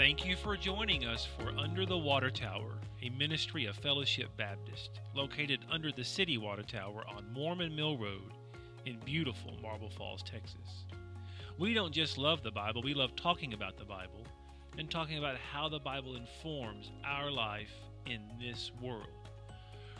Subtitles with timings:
[0.00, 4.98] Thank you for joining us for Under the Water Tower, a ministry of Fellowship Baptist,
[5.14, 8.32] located under the City Water Tower on Mormon Mill Road
[8.86, 10.86] in beautiful Marble Falls, Texas.
[11.58, 14.24] We don't just love the Bible, we love talking about the Bible
[14.78, 17.74] and talking about how the Bible informs our life
[18.06, 19.28] in this world.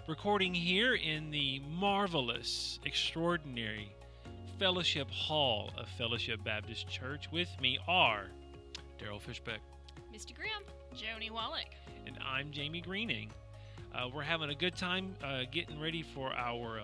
[0.09, 3.95] Recording here in the marvelous, extraordinary
[4.59, 8.29] Fellowship Hall of Fellowship Baptist Church with me are
[8.99, 9.61] Daryl Fishbeck.
[10.21, 10.63] Misty Graham.
[10.95, 11.75] Joni Wallach.
[12.07, 13.31] and I'm Jamie Greening.
[13.95, 16.83] Uh, we're having a good time uh, getting ready for our uh,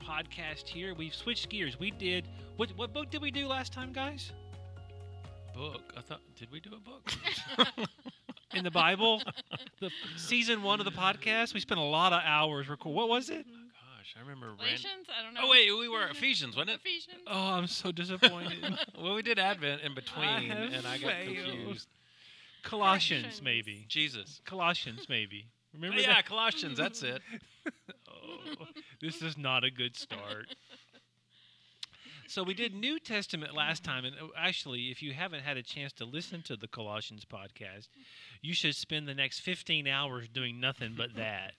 [0.00, 0.94] podcast here.
[0.94, 1.80] We've switched gears.
[1.80, 2.70] We did what?
[2.76, 4.30] What book did we do last time, guys?
[5.52, 5.92] Book.
[5.96, 6.20] I thought.
[6.36, 7.12] Did we do a book?
[8.54, 9.20] In the Bible,
[9.80, 11.54] the season one of the podcast.
[11.54, 12.94] We spent a lot of hours record.
[12.94, 13.44] What was it?
[13.44, 14.46] Gosh, I remember.
[14.50, 14.78] Ran-
[15.18, 15.40] I don't know.
[15.42, 16.80] oh wait, we were Ephesians, wasn't it?
[16.84, 17.22] Ephesians?
[17.26, 18.78] Oh, I'm so disappointed.
[19.02, 21.26] well, we did Advent in between, have and I got failed.
[21.26, 21.88] confused.
[22.62, 23.42] Colossians, Corrections.
[23.42, 23.84] maybe.
[23.88, 24.40] Jesus.
[24.44, 25.46] Colossians, maybe.
[25.74, 26.26] Remember yeah, that?
[26.26, 26.78] Colossians.
[26.78, 27.22] That's it.
[28.24, 28.66] Oh,
[29.00, 30.54] this is not a good start.
[32.32, 35.62] So we did New Testament last time, and uh, actually, if you haven't had a
[35.62, 37.88] chance to listen to the Colossians podcast,
[38.40, 41.52] you should spend the next 15 hours doing nothing but that.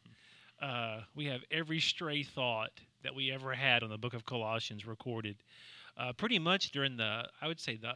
[0.62, 2.72] Uh, we have every stray thought
[3.04, 5.36] that we ever had on the book of Colossians recorded,
[5.98, 7.96] uh, pretty much during the, I would say the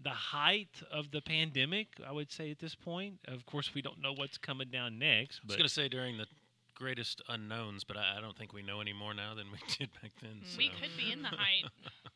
[0.00, 1.88] the height of the pandemic.
[2.06, 3.18] I would say at this point.
[3.26, 6.18] Of course, we don't know what's coming down next, I was going to say during
[6.18, 6.26] the
[6.74, 9.90] greatest unknowns, but I, I don't think we know any more now than we did
[10.02, 10.42] back then.
[10.44, 10.58] So.
[10.58, 11.64] We could be in the height.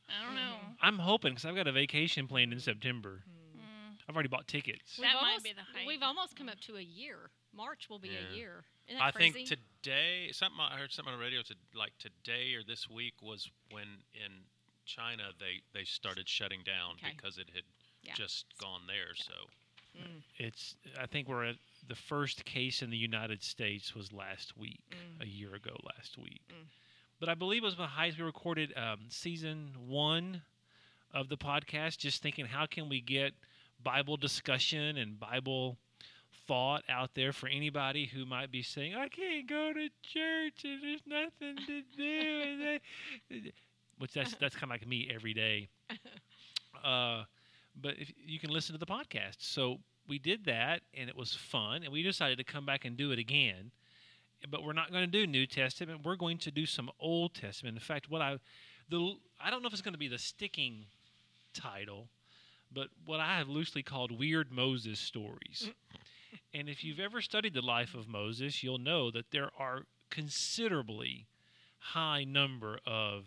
[0.09, 0.55] I don't know.
[0.83, 3.22] I'm hoping because I've got a vacation planned in September.
[3.28, 3.41] Mm.
[4.09, 4.97] I've already bought tickets.
[4.97, 5.87] That might almost, be the height.
[5.87, 7.31] We've almost come up to a year.
[7.55, 8.33] March will be Yeah.
[8.33, 8.65] a year.
[8.89, 9.47] Isn't that I crazy?
[9.47, 13.22] think today, something I heard something on the radio to like today or this week
[13.22, 14.32] was when in
[14.97, 17.12] China they they started shutting down Okay.
[17.17, 17.65] because it had
[18.03, 18.15] Yeah.
[18.15, 19.15] just gone there.
[19.15, 19.33] So
[20.39, 20.77] It's.
[20.99, 21.56] I think we're at
[21.87, 25.23] the first case in the United States was last week, Mm.
[25.23, 26.43] a year ago last week.
[26.49, 26.67] Mm.
[27.19, 30.43] But I believe it was the highest we recorded um, season one
[31.12, 31.99] of the podcast.
[31.99, 33.34] Just thinking, how can we get
[33.83, 35.77] Bible discussion and Bible
[36.47, 40.83] thought out there for anybody who might be saying, "I can't go to church and
[40.83, 43.53] there's nothing to do," and they-
[44.00, 45.69] which that's that's kind of like me every day.
[46.83, 47.25] Uh,
[47.78, 51.34] but if you can listen to the podcast, so we did that and it was
[51.34, 53.71] fun, and we decided to come back and do it again.
[54.49, 56.06] But we're not going to do New Testament.
[56.06, 57.77] We're going to do some Old Testament.
[57.77, 58.38] In fact, what I
[58.88, 60.87] the I don't know if it's going to be the sticking
[61.53, 62.09] title,
[62.72, 65.69] but what I have loosely called weird Moses stories.
[66.55, 71.27] and if you've ever studied the life of Moses, you'll know that there are considerably
[71.78, 73.25] high number of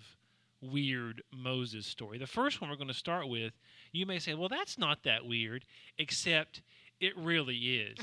[0.72, 2.18] weird Moses story.
[2.18, 3.54] The first one we're going to start with,
[3.92, 5.66] you may say, "Well, that's not that weird,"
[5.98, 6.62] except
[7.00, 7.98] it really is.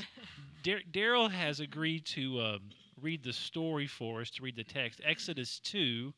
[0.63, 2.69] Daryl has agreed to um,
[3.01, 5.01] read the story for us to read the text.
[5.03, 6.13] Exodus two,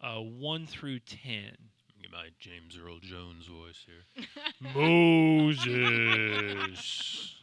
[0.00, 1.56] uh, one through ten.
[2.00, 4.04] get my James Earl Jones voice here.
[5.80, 7.35] Moses.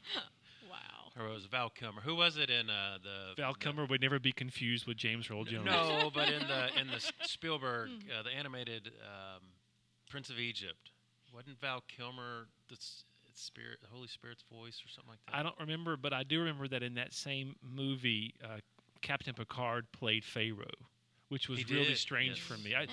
[1.18, 1.24] Wow.
[1.24, 2.02] Or it was Val Kilmer.
[2.02, 5.30] Who was it in uh, the Val the- Kilmer would never be confused with James
[5.30, 5.66] Earl Jones.
[5.66, 9.42] No, but in the in the Spielberg, uh, the animated um,
[10.10, 10.92] Prince of Egypt,
[11.34, 13.04] wasn't Val Kilmer the s-
[13.36, 15.36] spirit, the Holy Spirit's voice, or something like that?
[15.36, 18.58] I don't remember, but I do remember that in that same movie, uh,
[19.02, 20.66] Captain Picard played Pharaoh,
[21.30, 22.46] which was He really did, strange yes.
[22.46, 22.76] for me.
[22.76, 22.86] I,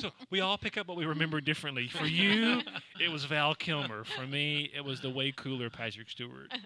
[0.00, 1.86] so we all pick up what we remember differently.
[1.88, 2.60] For you,
[3.00, 4.02] it was Val Kilmer.
[4.04, 6.48] For me, it was the way cooler Patrick Stewart.
[6.50, 6.60] Well,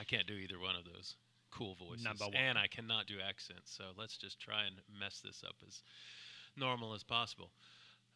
[0.00, 1.16] I can't do either one of those
[1.50, 2.34] cool voices, Number one.
[2.36, 3.70] and I cannot do accents.
[3.76, 5.82] So let's just try and mess this up as
[6.56, 7.50] normal as possible.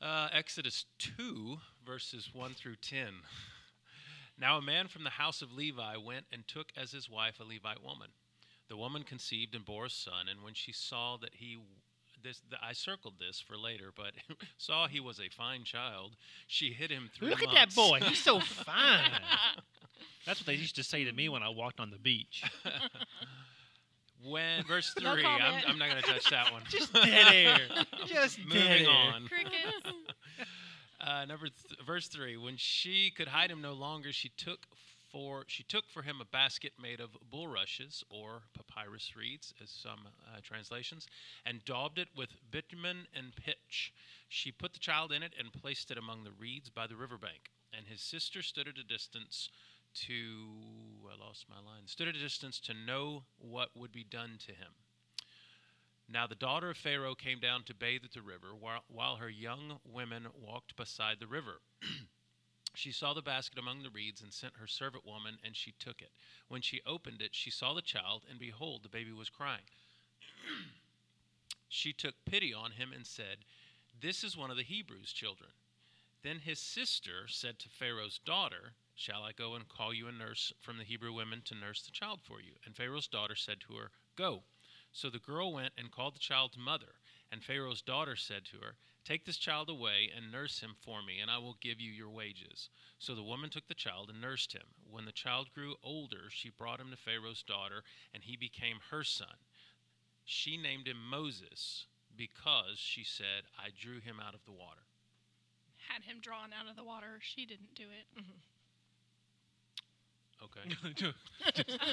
[0.00, 3.06] Uh, Exodus 2, verses 1 through 10.
[4.36, 7.44] Now a man from the house of Levi went and took as his wife a
[7.44, 8.08] Levite woman.
[8.68, 11.56] The woman conceived and bore a son, and when she saw that he
[12.24, 14.12] this the, I circled this for later, but
[14.58, 16.12] saw he was a fine child,
[16.46, 18.00] she hid him three Look at that boy.
[18.02, 19.10] He's so fine.
[20.26, 22.42] That's what they used to say to me when I walked on the beach.
[24.26, 25.62] When verse three, No I'm.
[25.66, 26.62] I'm not going to touch that one.
[26.70, 27.58] Just dead air.
[28.06, 28.88] Just moving dead air.
[28.88, 29.28] on.
[29.28, 29.98] Crickets.
[30.98, 32.38] Uh, number th- verse three.
[32.38, 34.60] When she could hide him no longer, she took
[35.14, 40.08] for she took for him a basket made of bulrushes or papyrus reeds, as some
[40.26, 41.06] uh, translations,
[41.46, 43.94] and daubed it with bitumen and pitch.
[44.28, 47.52] She put the child in it and placed it among the reeds by the riverbank.
[47.72, 49.50] And his sister stood at a distance
[50.06, 50.16] to
[51.08, 51.86] I lost my line.
[51.86, 54.72] Stood at a distance to know what would be done to him.
[56.08, 59.30] Now the daughter of Pharaoh came down to bathe at the river, while, while her
[59.30, 61.60] young women walked beside the river.
[62.74, 66.02] She saw the basket among the reeds and sent her servant woman, and she took
[66.02, 66.10] it.
[66.48, 69.62] When she opened it, she saw the child, and behold, the baby was crying.
[71.68, 73.44] she took pity on him and said,
[74.00, 75.50] This is one of the Hebrews' children.
[76.22, 80.52] Then his sister said to Pharaoh's daughter, Shall I go and call you a nurse
[80.60, 82.54] from the Hebrew women to nurse the child for you?
[82.64, 84.42] And Pharaoh's daughter said to her, Go.
[84.92, 86.94] So the girl went and called the child's mother.
[87.30, 91.20] And Pharaoh's daughter said to her, Take this child away and nurse him for me,
[91.20, 92.70] and I will give you your wages.
[92.98, 94.62] So the woman took the child and nursed him.
[94.90, 97.82] When the child grew older, she brought him to Pharaoh's daughter,
[98.14, 99.36] and he became her son.
[100.24, 101.86] She named him Moses
[102.16, 104.80] because she said, I drew him out of the water.
[105.88, 107.18] Had him drawn out of the water.
[107.20, 108.06] She didn't do it.
[108.18, 108.40] Mm-hmm.
[110.44, 111.12] Okay.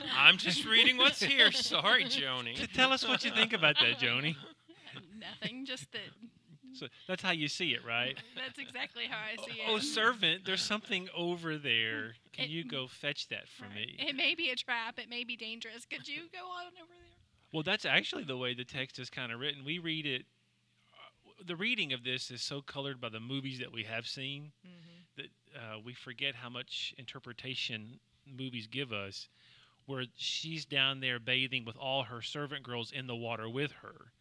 [0.18, 1.52] I'm just reading what's here.
[1.52, 2.72] Sorry, Joni.
[2.74, 4.36] Tell us what you think about that, Joni.
[5.20, 5.66] Nothing.
[5.66, 6.10] Just that.
[6.74, 8.18] So that's how you see it, right?
[8.36, 9.66] That's exactly how I see it.
[9.68, 12.14] Oh, servant, there's something over there.
[12.34, 13.76] Can It- you go fetch that for Right.
[13.76, 13.96] me?
[14.00, 14.98] It may be a trap.
[15.00, 15.86] It may be dangerous.
[15.86, 17.18] Could you go on over there?
[17.52, 19.64] Well, that's actually the way the text is kind of written.
[19.66, 20.26] We read it.
[20.94, 24.52] uh, The reading of this is so colored by the movies that we have seen
[25.18, 29.28] that uh, we forget how much interpretation movies give us.
[29.88, 34.14] Where she's down there bathing with all her servant girls in the water with her.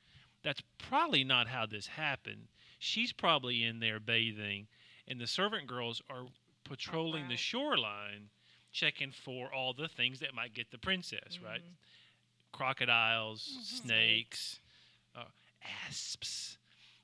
[0.43, 2.49] That's probably not how this happened.
[2.79, 4.67] She's probably in there bathing,
[5.07, 6.25] and the servant girls are
[6.65, 8.31] patrolling the shoreline,
[8.73, 11.63] checking for all the things that might get the princess, right?
[12.53, 14.59] crocodiles, snakes,
[15.17, 15.25] uh,
[15.87, 16.59] asps,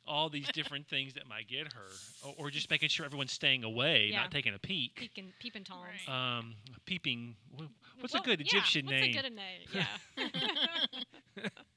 [0.06, 3.62] all these different things that might get her, or, or just making sure everyone's staying
[3.65, 4.23] away, Yeah.
[4.23, 4.97] not taking a peek.
[4.97, 5.83] Peeping, peeping toms.
[6.09, 6.38] Right.
[6.38, 6.55] Um,
[6.85, 7.37] peeping.
[8.00, 9.17] What's Well, a good yeah, Egyptian what's name?
[9.17, 9.61] a good name?
[9.73, 11.44] Yeah.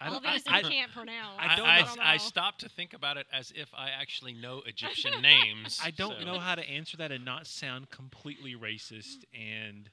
[0.00, 0.28] I don't know.
[0.28, 0.52] I All don't.
[0.52, 1.38] I, these I, we can't pronounce.
[1.40, 1.86] I don't I, know.
[2.02, 5.80] I stopped to think about it as if I actually know Egyptian names.
[5.84, 9.90] I don't so- know how to answer that and not sound completely racist and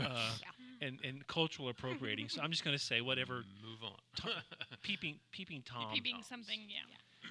[0.00, 0.30] uh,
[0.80, 2.28] and and cultural appropriating.
[2.28, 3.42] So I'm just going to say whatever.
[3.64, 4.32] Move on.
[4.82, 5.92] Peeping, peeping tom.
[5.94, 6.26] Peeping Toms.
[6.26, 6.60] something.
[6.68, 7.30] Yeah.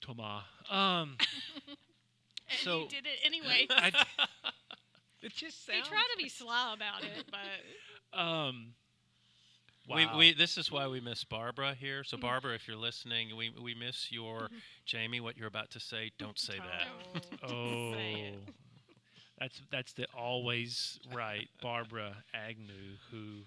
[0.00, 0.44] Toma.
[0.70, 1.16] Um.
[2.50, 3.66] And So- you did it anyway.
[3.70, 3.86] I,
[5.22, 5.88] it just They sounds.
[5.88, 8.74] try to be sly about it, but Um.
[9.88, 10.16] We, wow.
[10.16, 12.04] we this is why we miss Barbara here.
[12.04, 14.48] So Barbara, if you're listening, we we miss your
[14.86, 15.20] Jamie.
[15.20, 17.24] What you're about to say, don't say that.
[17.50, 17.94] Oh,
[19.40, 23.42] that's that's the always right Barbara Agnew who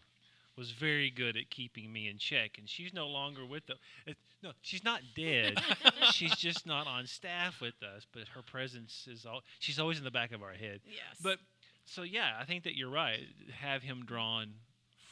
[0.58, 3.76] was very good at keeping me in check, and she's no longer with the.
[4.06, 5.58] It, no, she's not dead.
[6.12, 9.42] she's just not on staff with us, but her presence is all.
[9.60, 10.82] She's always in the back of our head.
[10.86, 11.18] yes.
[11.24, 11.40] But
[11.86, 13.26] so yeah, I think that you're right.
[13.60, 14.54] Have him drawn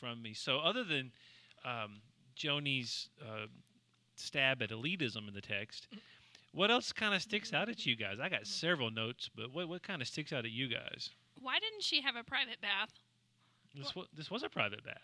[0.04, 0.34] from me.
[0.34, 1.12] So other than
[1.64, 2.02] um,
[2.36, 3.48] Joni's uh,
[4.16, 5.88] stab at elitism in the text,
[6.54, 8.18] what else kind of sticks out at you guys?
[8.22, 11.10] I got several notes, but what what kind of sticks out at you guys?
[11.42, 12.90] Why didn't she have a private bath?
[13.76, 15.02] This was this was a private bath.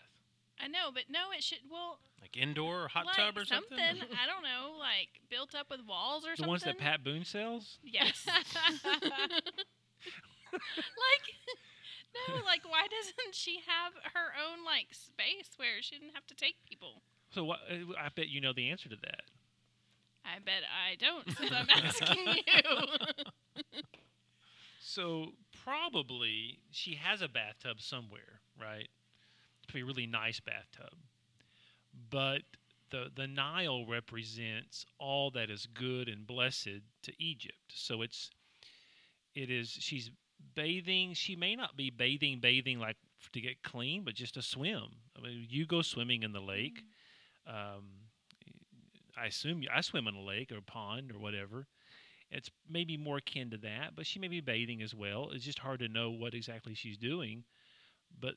[0.62, 1.60] I know, but no, it should.
[1.70, 3.78] Well, Like indoor or hot like tub or something.
[3.80, 6.48] I don't know, like built up with walls or The something.
[6.50, 7.78] ones that Pat Boone sells.
[7.82, 8.26] Yes.
[10.52, 11.26] like,
[12.14, 16.34] no, like why doesn't she have her own like space where she didn't have to
[16.34, 17.02] take people?
[17.30, 17.60] So what?
[17.70, 19.22] uh, I bet you know the answer to that.
[20.24, 23.72] I bet I don't, since I'm asking you.
[24.82, 28.88] So probably she has a bathtub somewhere, right?
[29.64, 30.98] It's a really nice bathtub.
[32.10, 32.42] But
[32.90, 37.72] the the Nile represents all that is good and blessed to Egypt.
[37.72, 38.30] So it's
[39.34, 40.10] it is she's
[40.54, 41.14] bathing.
[41.14, 42.96] She may not be bathing bathing like
[43.32, 44.86] to get clean, but just to swim.
[45.16, 46.82] I mean, you go swimming in the lake.
[47.46, 48.08] Um,
[49.16, 51.66] I assume you, I swim in a lake or pond or whatever.
[52.30, 55.30] It's maybe more akin to that, but she may be bathing as well.
[55.32, 57.44] It's just hard to know what exactly she's doing.
[58.18, 58.34] But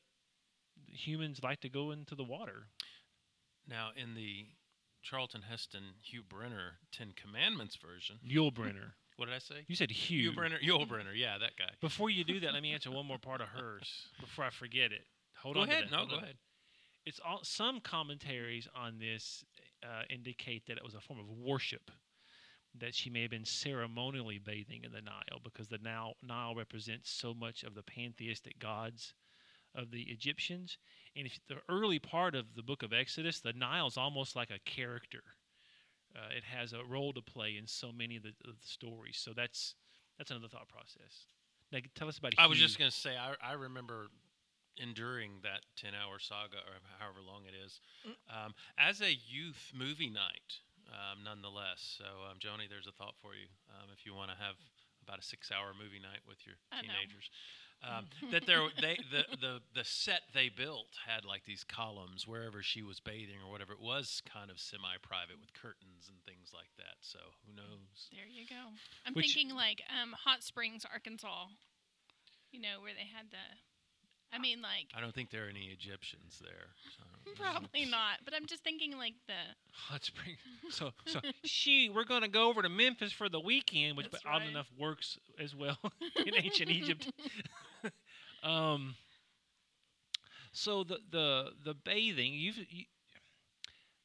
[0.88, 2.68] humans like to go into the water.
[3.68, 4.48] Now, in the
[5.04, 8.94] Charlton Heston Hugh Brenner Ten Commandments version, Yul Brynner.
[9.18, 9.64] What did I say?
[9.68, 10.30] You said Hugh.
[10.30, 11.70] Hugh Brenner, Yul Brynner, yeah, that guy.
[11.82, 14.92] Before you do that, let me answer one more part of hers before I forget
[14.92, 15.06] it.
[15.42, 15.70] Hold go on.
[15.70, 15.86] ahead.
[15.92, 16.24] No, Hold go on.
[16.24, 16.36] ahead.
[17.06, 19.44] It's all some commentaries on this
[19.84, 21.92] uh, indicate that it was a form of worship.
[22.80, 27.12] That she may have been ceremonially bathing in the Nile because the Nile, Nile represents
[27.12, 29.14] so much of the pantheistic gods
[29.76, 30.80] of the Egyptians.
[31.16, 34.50] And if the early part of the book of Exodus, the Nile is almost like
[34.50, 35.22] a character.
[36.16, 39.18] Uh, it has a role to play in so many of the, of the stories.
[39.18, 39.76] So that's
[40.18, 41.26] that's another thought process.
[41.72, 42.34] Now, tell us about.
[42.38, 44.08] I was just going to say, I, I remember
[44.78, 47.78] enduring that 10 hour saga or however long it is
[48.30, 51.82] um, as a youth movie night, um, nonetheless.
[51.98, 54.58] So, um, Joni, there's a thought for you um, if you want to have
[55.04, 56.96] about a six-hour movie night with your I know.
[57.84, 58.08] Teenagers.
[58.24, 62.64] Um, that there, they the, the the set they built had like these columns wherever
[62.64, 63.74] she was bathing or whatever.
[63.74, 66.98] It was kind of semi-private with curtains and things like that.
[67.02, 68.10] So who knows?
[68.12, 68.72] There you go.
[69.06, 71.48] I'm Which- thinking like um, Hot Springs, Arkansas.
[72.52, 73.38] You know where they had the.
[74.36, 76.74] I mean, like I don't think there are any Egyptians there.
[76.98, 79.34] So, probably not, but I'm just thinking like the.
[79.72, 80.38] Hot spring.
[80.70, 84.32] So so she we're gonna go over to Memphis for the weekend, which That's but
[84.32, 85.78] odd enough works as well
[86.26, 87.12] in ancient Egypt.
[88.44, 88.96] um.
[90.52, 92.86] So the the the bathing you've you,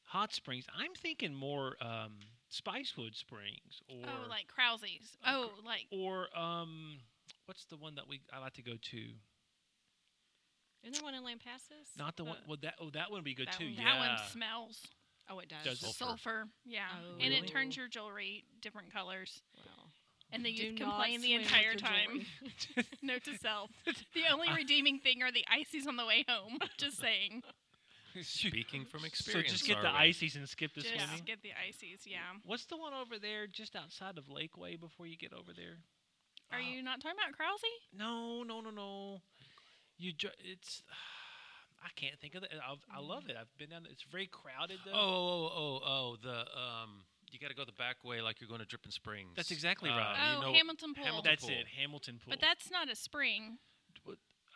[0.05, 0.65] hot springs.
[0.77, 2.15] I'm thinking more um,
[2.51, 5.17] Spicewood Springs or oh, like Krause's.
[5.25, 6.97] Uh, Oh, like or um
[7.47, 8.97] what's the one that we I like to go to?
[10.83, 11.99] Isn't there one in Lampasas?
[11.99, 12.37] Not the one.
[12.37, 13.65] Uh, Well, that oh that one would be good that too.
[13.67, 13.85] one- yeah.
[13.85, 14.87] that one smells
[15.31, 15.65] oh, it does.
[15.65, 16.05] Does Sulfur.
[16.05, 16.49] sulfur.
[16.65, 19.43] Yeah, Oh, and it turns your jewelry different colors.
[19.55, 19.78] Well,
[20.33, 22.27] And the do youth complain the entire time.
[23.03, 23.71] Note to self:
[24.15, 26.59] the only redeeming thing are the ices on the way home.
[26.77, 27.43] Just saying.
[28.23, 29.49] Speaking from experience.
[29.51, 30.09] So just get the are we?
[30.09, 31.23] ices and skip the Just swimming.
[31.25, 32.05] get the ices.
[32.07, 32.19] Yeah.
[32.45, 35.79] What's the one over there just outside of Lakeway before you get over there?
[36.51, 37.61] Are Oh, you not talking about Krause?
[37.97, 39.21] No, no, no, no.
[39.99, 40.83] You ju- it's
[41.85, 42.51] I can't think of it.
[42.55, 43.37] I've, love it.
[43.39, 43.87] I've been down.
[43.91, 44.93] It's very crowded though.
[44.95, 45.53] Oh, though.
[45.55, 48.61] oh, oh, oh, the um, you got to go the back way like you're going
[48.61, 49.31] to Dripping Springs.
[49.37, 50.17] That's exactly Uh, right.
[50.33, 51.05] you Oh, know- Hamilton Pool.
[51.05, 51.55] Hamilton That's Pool.
[51.55, 52.31] it, Hamilton Pool.
[52.31, 53.59] But that's not a spring.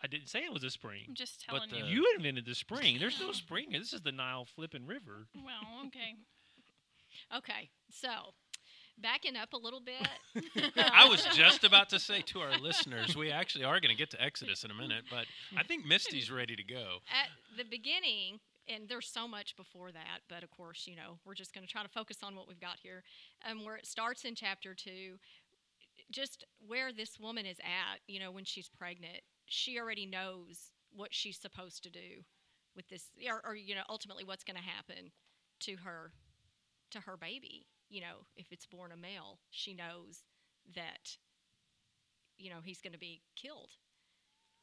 [0.05, 1.05] I didn't say it was a I'm spring.
[1.15, 1.85] just But telling the- you.
[2.03, 2.99] You invented the spring.
[2.99, 3.69] There's no spring.
[3.71, 5.29] This is the Nile flipping river.
[5.35, 6.17] Well, okay.
[7.37, 8.09] okay, so
[8.99, 10.09] backing up a little bit.
[10.93, 14.11] I was just about to say to our listeners, we actually are going to get
[14.11, 15.27] to Exodus in a minute, but
[15.57, 16.99] I think Misty's ready to go.
[17.11, 21.35] at the beginning, and there's so much before that, but of course, you know, we're
[21.35, 23.03] just going to try to focus on what we've got here.
[23.49, 25.19] Um, where it starts in chapter two,
[26.11, 31.13] just where this woman is at, you know, when she's pregnant, she already knows what
[31.13, 32.25] she's supposed to do
[32.77, 35.11] with this, or, or you know, ultimately what's going to happen
[35.61, 36.13] to her,
[36.91, 37.67] to her baby.
[37.89, 40.25] You know, if it's born a male, she knows
[40.75, 41.17] that,
[42.39, 43.73] you know, he's going to be killed.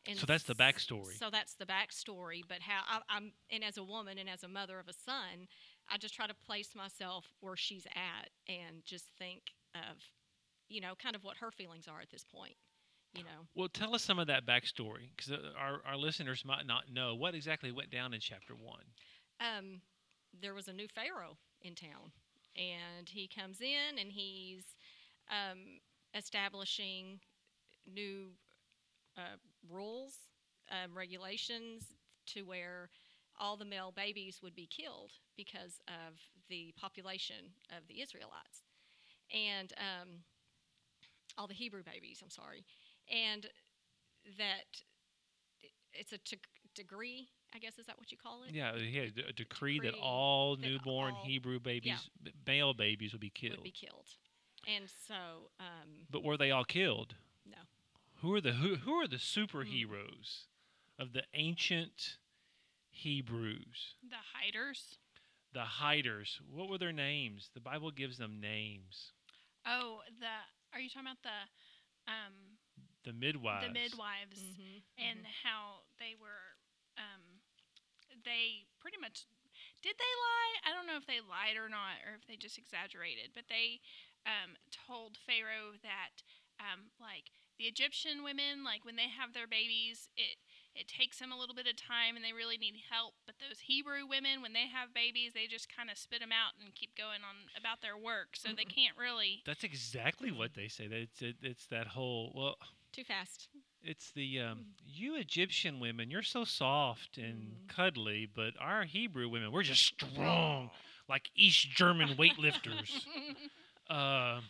[0.10, 1.18] And So that's the backstory.
[1.20, 2.42] So that's the backstory.
[2.48, 5.48] But how I, I'm, and as a woman and as a mother of a son,
[5.88, 9.42] I just try to place myself where she's at and just think
[9.76, 9.98] of,
[10.68, 12.56] you know, kind of what her feelings are at this point.
[13.14, 16.84] You know, Well, tell us some of that backstory because our, our listeners might not
[16.94, 18.84] know what exactly went down in chapter one.
[19.40, 19.82] um,
[20.40, 22.12] there was a new pharaoh in town,
[22.56, 24.64] and he comes in and he's
[25.32, 25.80] um,
[26.14, 27.20] establishing
[27.92, 28.28] new
[29.18, 29.38] uh,
[29.68, 30.14] rules,
[30.72, 31.84] um, regulations
[32.28, 32.90] to where
[33.40, 36.16] all the male babies would be killed because of
[36.50, 38.64] the population of the Israelites,
[39.34, 40.10] and um,
[41.38, 42.20] all the Hebrew babies.
[42.24, 42.66] I'm sorry,
[43.12, 43.46] and
[44.38, 44.66] that
[45.94, 46.38] it's a t-
[46.76, 47.30] degree.
[47.54, 48.54] I guess is that what you call it?
[48.54, 52.74] Yeah, he had a decree, that Decree all that newborn all- Hebrew babies, b- male
[52.74, 53.58] babies, would be killed.
[53.58, 54.06] Would be killed,
[54.68, 57.16] and so um, But were they all killed?
[58.22, 58.28] No.
[58.30, 60.46] Who are the who, who are the superheroes
[60.98, 62.18] of the ancient
[62.90, 63.96] Hebrews?
[64.08, 64.98] The hiders.
[65.54, 66.40] The hiders.
[66.52, 67.50] What were their names?
[67.54, 69.14] The Bible gives them names.
[69.66, 70.28] Oh, the.
[70.74, 71.40] Are you talking about the,
[72.08, 72.58] um,
[73.04, 73.66] The midwives.
[73.66, 75.32] the midwives Mhm, and mhm.
[75.44, 76.58] how they were,
[76.98, 77.42] um,
[78.24, 79.26] they pretty much.
[79.82, 80.70] Did they lie?
[80.70, 83.32] I don't know if they lied or not, or if they just exaggerated.
[83.34, 83.82] But they
[84.26, 86.22] um, told Pharaoh that,
[86.60, 90.40] um, like the Egyptian women, like when they have their babies, it
[90.76, 93.14] it takes them a little bit of time and they really need help.
[93.26, 96.54] But those Hebrew women, when they have babies, they just kind of spit them out
[96.64, 99.44] and keep going on about their work, so they can't really.
[99.46, 100.88] That's exactly what they say.
[100.88, 102.56] That It's it, it's that whole well.
[102.94, 103.50] Too fast.
[103.84, 106.10] It's the um, you Egyptian women.
[106.12, 107.68] You're so soft and Mhm.
[107.68, 110.70] cuddly, but our Hebrew women, we're just strong,
[111.08, 113.06] like East German weightlifters.
[113.90, 114.42] uh,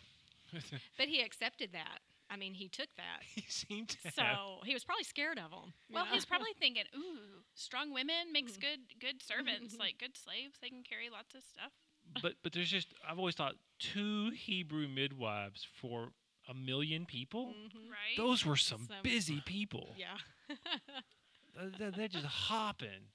[0.98, 2.00] But he accepted that.
[2.30, 3.22] I mean, he took that.
[3.34, 4.14] he seemed to have.
[4.14, 4.24] So
[4.64, 5.72] he was probably scared of them.
[5.92, 8.60] Well, he's probably thinking, "Ooh, strong women makes Mhm.
[8.60, 10.58] good good servants, like good slaves.
[10.62, 11.72] They can carry lots of stuff."
[12.22, 16.12] but but there's just I've always thought two Hebrew midwives for
[16.48, 17.48] a million people.
[17.48, 17.90] Mhm.
[17.90, 18.16] Right?
[18.16, 19.94] Those were some Some- busy people.
[19.96, 20.16] Yeah.
[21.58, 23.10] Uh, They're, they're just hopping.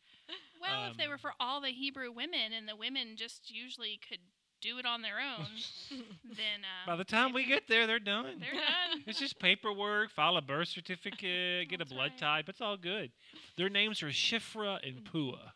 [0.61, 3.99] well, if they um, were for all the Hebrew women, and the women just usually
[4.07, 4.19] could
[4.65, 5.45] do it on their own,
[6.23, 8.25] then uh, By the time we get there, they're done.
[8.39, 9.03] they're done.
[9.07, 12.17] It's just paperwork, file a birth certificate, get a blood right.
[12.17, 12.49] type.
[12.49, 13.11] It's all good.
[13.57, 15.33] Their names are Shifra and Pua.
[15.37, 15.51] Mhm.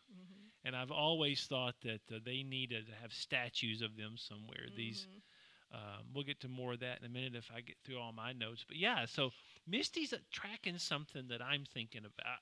[0.64, 4.66] And I've always thought that uh, they needed to have statues of them somewhere.
[4.76, 5.20] These Mhm.
[5.72, 8.12] Um, we'll get to more of that in a minute if I get through all
[8.12, 8.64] my notes.
[8.66, 9.30] But yeah, so
[9.68, 12.38] Misty's uh, tracking something that I'm thinking about.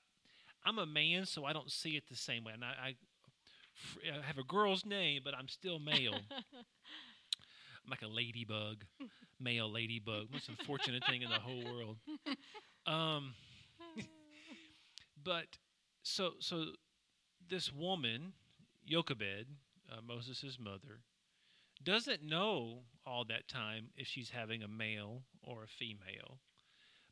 [0.65, 2.53] I'm a man, so I don't see it the same way.
[2.53, 2.95] And I, I, f-
[4.05, 6.25] I have a girl's name, but I'm still male.
[7.85, 8.85] I'm like a ladybug,
[9.39, 10.31] male ladybug.
[10.31, 11.97] Most unfortunate thing in the whole world.
[12.85, 13.33] Um,
[15.23, 15.57] but
[16.03, 16.65] so so
[17.49, 18.33] this woman,
[18.85, 19.47] Jochebed,
[19.91, 21.01] uh, Moses' mother,
[21.83, 26.39] doesn't know all that time if she's having a male or a female.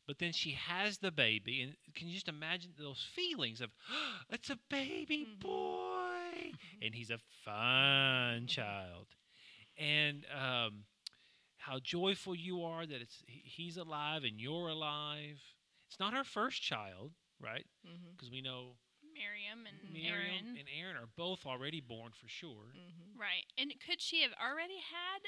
[0.06, 3.70] But then she has the baby, and can you just imagine those feelings of,
[4.30, 5.40] it's a baby Mhm.
[5.40, 5.97] boy,
[6.82, 9.06] and he's a fine child,
[9.76, 10.84] and um,
[11.58, 15.38] how joyful you are that it's he's alive and you're alive.
[15.88, 17.66] It's not her first child, right?
[18.12, 18.76] Because we know
[19.14, 20.58] Miriam and Miriam Aaron.
[20.58, 22.72] and Aaron are both already born for sure.
[22.74, 23.46] hmm Right.
[23.58, 25.26] And could she have already had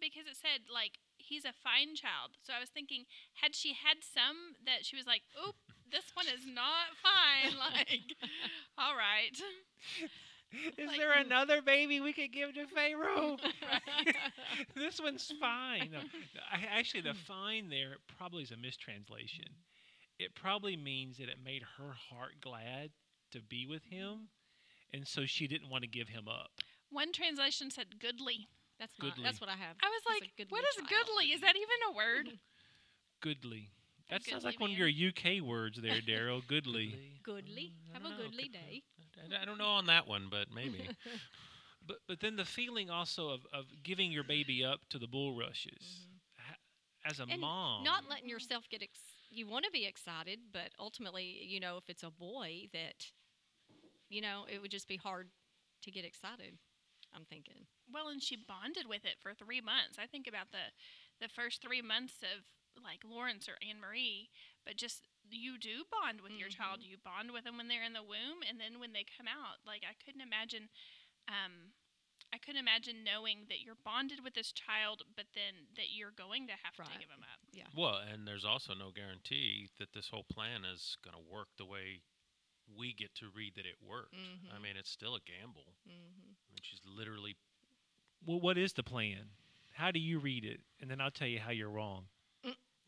[0.00, 2.36] because it said like he's a fine child.
[2.42, 3.04] So I was thinking
[3.40, 5.56] had she had some that she was like, "Oop,
[5.94, 8.02] this one is not fine." Like,
[8.76, 9.32] all right.
[10.76, 11.26] Is Like- there mm.
[11.26, 13.36] another baby we could give to Pharaoh?
[14.74, 15.90] this one's fine.
[15.92, 16.00] No,
[16.52, 17.26] actually, the hmm.
[17.26, 19.46] fine there probably is a mistranslation.
[20.18, 22.90] It probably means that it made her heart glad
[23.32, 23.96] to be with mm-hmm.
[23.96, 24.28] him,
[24.92, 26.50] and so she didn't want to give him up.
[26.90, 28.48] One translation said goodly.
[28.78, 29.22] That's Goodly.
[29.22, 29.76] that's what I have.
[29.82, 30.88] I was like, what is child.
[30.88, 31.26] goodly?
[31.26, 32.26] Is that even a word?
[32.26, 32.36] Mm-hmm.
[33.20, 33.70] Goodly.
[34.10, 36.46] A That sounds goodly like one of your UK words there, Daryl.
[36.46, 36.94] Goodly.
[37.22, 37.72] Goodly.
[37.94, 38.82] I Have a goodly Could- day.
[39.32, 40.88] I- I don't know on that one, but maybe.
[41.86, 46.06] But but then the feeling also of, of giving your baby up to the bulrushes
[46.38, 46.56] ha-
[47.04, 47.32] as a Mm-hmm.
[47.32, 47.84] And mom.
[47.84, 48.82] Not letting yourself get.
[48.82, 48.98] Ex-
[49.30, 53.04] you want to be excited, but ultimately, you know, if it's a boy, that,
[54.08, 55.28] you know, it would just be hard
[55.82, 56.56] to get excited.
[57.14, 57.66] I'm thinking.
[57.92, 59.98] Well, and she bonded with it for three months.
[59.98, 60.72] I think about the
[61.20, 62.44] the first three months of
[62.82, 64.30] like Lawrence or Anne Marie,
[64.64, 66.80] but just you do bond with your child.
[66.82, 69.62] You bond with them when they're in the womb, and then when they come out.
[69.66, 70.68] Like I couldn't imagine,
[71.28, 71.72] um,
[72.32, 76.46] I couldn't imagine knowing that you're bonded with this child, but then that you're going
[76.48, 77.40] to have to give them up.
[77.52, 77.70] Yeah.
[77.76, 81.64] Well, and there's also no guarantee that this whole plan is going to work the
[81.64, 82.02] way
[82.66, 84.16] we get to read that it worked.
[84.50, 84.62] I Mhm.
[84.62, 85.76] mean, it's still a gamble.
[85.84, 87.36] hmm I mean, she's literally
[88.24, 89.36] Well, what is the plan?
[89.74, 90.60] How do you read it?
[90.80, 92.08] And then I'll tell you how you're wrong.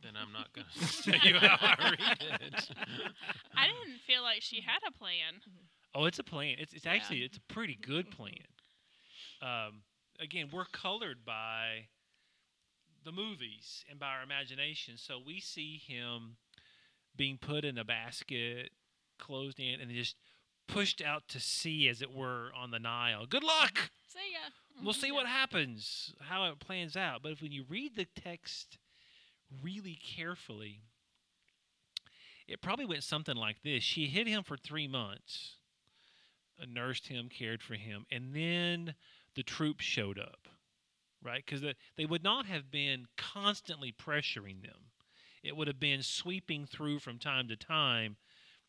[0.02, 2.68] Then I'm not going to tell you how I read it.
[3.56, 5.40] I didn't feel like she had a plan.
[5.94, 6.56] Oh, it's a plan.
[6.59, 6.92] It's it's Yeah.
[6.92, 8.35] actually it's a pretty good plan.
[9.42, 9.82] Um,
[10.20, 11.87] again, we're colored by
[13.04, 16.37] the movies and by our imagination, so we see him
[17.14, 18.70] being put in a basket,
[19.18, 20.16] closed in, and just
[20.68, 23.24] pushed out to sea, as it were, on the Nile.
[23.26, 23.90] Good luck.
[24.09, 24.50] See ya.
[24.85, 25.12] We'll see Yeah.
[25.14, 27.22] what happens, how it plans out.
[27.22, 28.76] But if when you read the text
[29.62, 30.80] really carefully,
[32.48, 35.56] it probably went something like this: She hid him for three months,
[36.61, 38.94] uh, nursed him, cared for him, and then
[39.35, 40.48] the troops showed up,
[41.22, 41.44] right?
[41.44, 44.90] Because the, they would not have been constantly pressuring them;
[45.42, 48.16] it would have been sweeping through from time to time.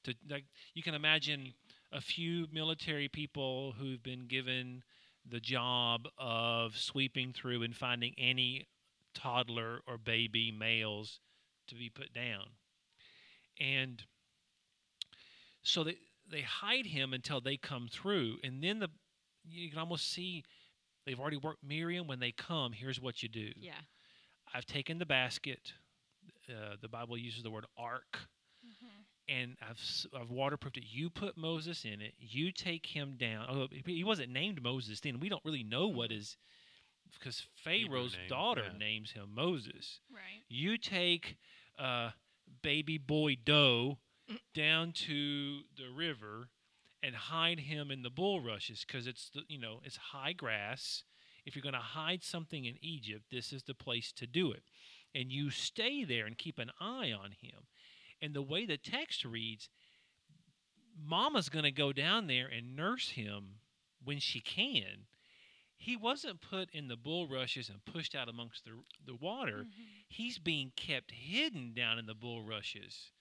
[0.04, 1.54] To like, you can imagine
[1.92, 4.84] a few military people who've been given
[5.30, 8.68] the job of sweeping through and finding any
[9.18, 11.20] toddler or baby males
[11.68, 12.46] to be put down.
[13.60, 14.04] And
[15.64, 15.98] so they
[16.30, 18.90] they hide him until they come through and then the
[19.50, 20.44] you can almost see
[21.06, 23.50] they've already worked Miriam when they come here's what you do.
[23.58, 23.72] Yeah.
[24.54, 25.74] I've taken the basket
[26.50, 28.20] uh, the Bible uses the word ark
[29.30, 29.80] and I've
[30.22, 30.84] I've waterproofed it.
[30.90, 32.14] You put Moses in it.
[32.20, 33.46] You take him down.
[33.50, 35.20] Oh, he- he wasn't named Moses then.
[35.20, 36.38] We don't really know what his
[37.14, 38.78] because Pharaoh's name, daughter yeah.
[38.78, 40.00] names him Moses.
[40.12, 40.44] Right.
[40.50, 41.38] You take
[41.80, 42.12] uh,
[42.62, 43.98] baby boy Doe
[44.54, 46.50] down to the river
[47.04, 51.04] and hide him in the bulrushes because it's the, you know it's high grass.
[51.46, 54.64] If you're going to hide something in Egypt, this is the place to do it.
[55.16, 57.68] And you stay there and keep an eye on him.
[58.22, 59.70] And the way the text reads,
[61.02, 63.60] Mama's going to go down there and nurse him
[64.04, 65.06] when she can.
[65.78, 68.72] He wasn't put in the bulrushes and pushed out amongst the,
[69.06, 69.60] the water.
[69.60, 69.84] Mm-hmm.
[70.10, 73.12] He's being kept hidden down in the bulrushes.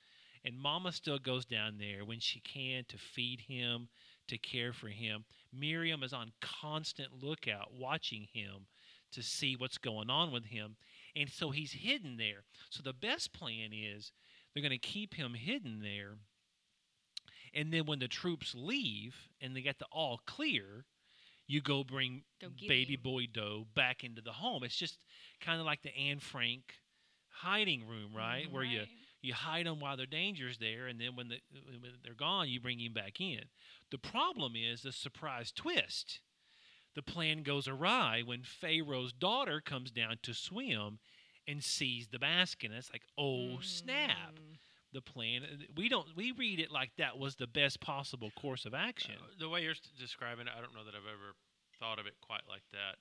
[0.45, 3.89] And Mama still goes down there when she can to feed him,
[4.29, 5.25] to care for him.
[5.53, 8.67] Miriam is on constant lookout, watching him
[9.13, 10.77] to see what's going on with him.
[11.15, 12.45] And so he's hidden there.
[12.71, 14.13] So the best plan is
[14.55, 16.17] they're going to keep him hidden there.
[17.55, 20.85] And then when the troops leave and they get the all clear,
[21.47, 22.23] you go bring
[22.69, 24.65] baby boy Doe back into the home.
[24.65, 25.05] It's just
[25.41, 26.63] kind of like the Anne Frank
[27.29, 28.51] hiding room, right?
[28.51, 28.81] Where you
[29.23, 31.39] you hide them while the danger's there, and then when, the,
[31.81, 33.41] when they're gone, you bring him back in.
[33.91, 36.21] The problem is the surprise twist.
[36.95, 40.99] The plan goes awry when Pharaoh's daughter comes down to swim
[41.47, 42.71] and sees the basket.
[42.71, 44.39] And it's like, oh snap!
[44.97, 45.43] The plan.
[45.77, 46.07] We don't.
[46.17, 49.17] We read it like that was the best possible course of action.
[49.21, 51.35] Uh, the way you're describing it, I don't know that I've ever
[51.79, 52.97] thought of it quite like that.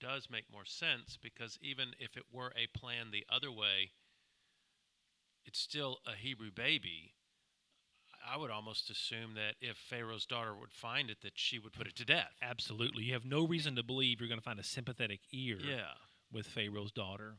[0.00, 3.90] Does make more sense because even if it were a plan the other way,
[5.44, 7.12] it's still a Hebrew baby.
[8.26, 11.86] I would almost assume that if Pharaoh's daughter would find it, that she would put
[11.86, 12.32] it to death.
[12.40, 13.04] Absolutely.
[13.04, 15.92] You have no reason to believe you're going to find a sympathetic ear Yeah.
[16.32, 17.34] with Pharaoh's daughter.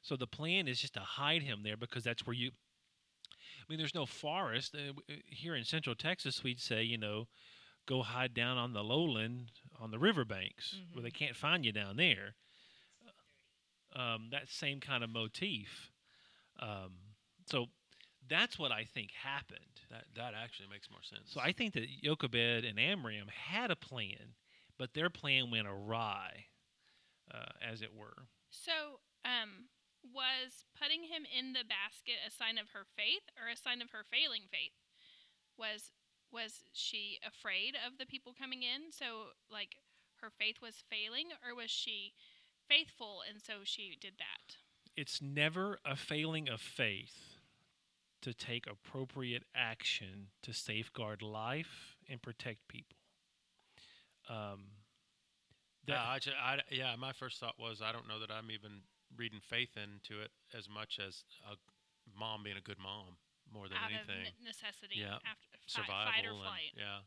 [0.00, 2.52] So the plan is just to hide him there because that's where you.
[3.66, 4.74] I mean, there's no forest.
[4.74, 7.26] Uh, uh, here in central Texas, we'd say, you know,
[7.86, 9.50] go hide down on the lowland
[9.80, 12.34] on the riverbanks where they can't find you down there.
[13.94, 15.90] Um, that same kind of motif.
[16.60, 16.92] Um,
[17.46, 17.66] so
[18.28, 19.60] that's what I think happened.
[19.90, 21.30] That that actually makes more sense.
[21.32, 24.34] So I think that Jochebed and Amram had a plan,
[24.78, 26.46] but their plan went awry,
[27.32, 28.26] uh, as it were.
[28.50, 28.72] So,
[29.24, 29.68] um,
[30.12, 33.90] was putting him in the basket a sign of her faith or a sign of
[33.90, 34.74] her failing faith?
[35.58, 35.92] Was
[36.32, 38.90] was she afraid of the people coming in?
[38.90, 39.76] So, like,
[40.20, 42.12] her faith was failing, or was she
[42.68, 44.56] faithful and so she did that?
[44.96, 47.38] It's never a failing of faith
[48.22, 52.96] to take appropriate action to safeguard life and protect people.
[54.28, 54.64] Um,
[55.86, 58.50] yeah, that- I, ju- I- yeah, my first thought was I don't know that I'm
[58.50, 58.82] even
[59.16, 61.56] reading faith into it as much as a
[62.18, 63.16] mom being a good mom
[63.52, 64.26] more than Out anything.
[64.26, 65.16] of necessity, Yeah.
[65.24, 66.72] after fi- Survival fight or and flight.
[66.76, 67.00] yeah.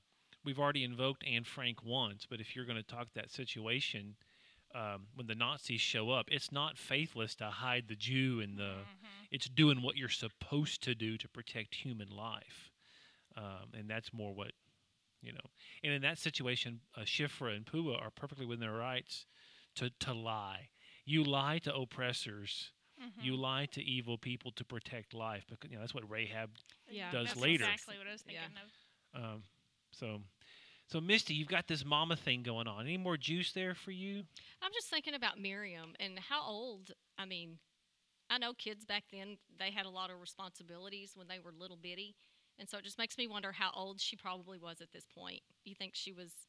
[0.46, 4.16] we've already invoked Anne Frank once, but if you're going to talk that situation,
[4.74, 8.86] um, when the Nazis show up, it's not faithless to hide the Jew and the.
[8.86, 9.28] Mhm.
[9.32, 12.72] It's doing what you're supposed to do to protect human life,
[13.36, 14.52] um, and that's more what
[15.22, 15.52] you know.
[15.84, 19.26] And in that situation, uh, Shifra and Pua are perfectly within their rights
[19.76, 20.70] to to lie.
[21.10, 22.72] You lie to oppressors.
[23.02, 23.24] Mhm.
[23.24, 26.56] You lie to evil people to protect life because you know that's what Rahab
[26.88, 27.12] Yeah.
[27.12, 27.64] does That's later.
[27.64, 28.42] exactly what I was Yeah.
[28.48, 29.24] thinking of.
[29.24, 29.44] Um,
[29.92, 30.24] so,
[30.86, 32.82] so Misty, you've got this mama thing going on.
[32.86, 34.28] Any more juice there for you?
[34.62, 36.92] I'm just thinking about Miriam and how old.
[37.18, 37.58] I mean,
[38.30, 41.78] I know kids back then they had a lot of responsibilities when they were little
[41.78, 42.16] bitty,
[42.60, 45.42] and so it just makes me wonder how old she probably was at this point.
[45.64, 46.48] You think she was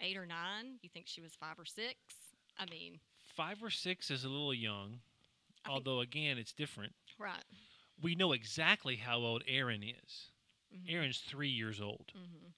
[0.00, 0.78] eight or nine?
[0.80, 1.98] You think she was five or six?
[2.56, 3.00] I mean,
[3.36, 5.00] Five or six is a little young,
[5.64, 6.92] I although again, it's different.
[7.18, 7.44] right?
[8.00, 10.30] We know exactly how old Aaron is.
[10.74, 10.90] Mhm.
[10.90, 12.48] Aaron's three years old hmm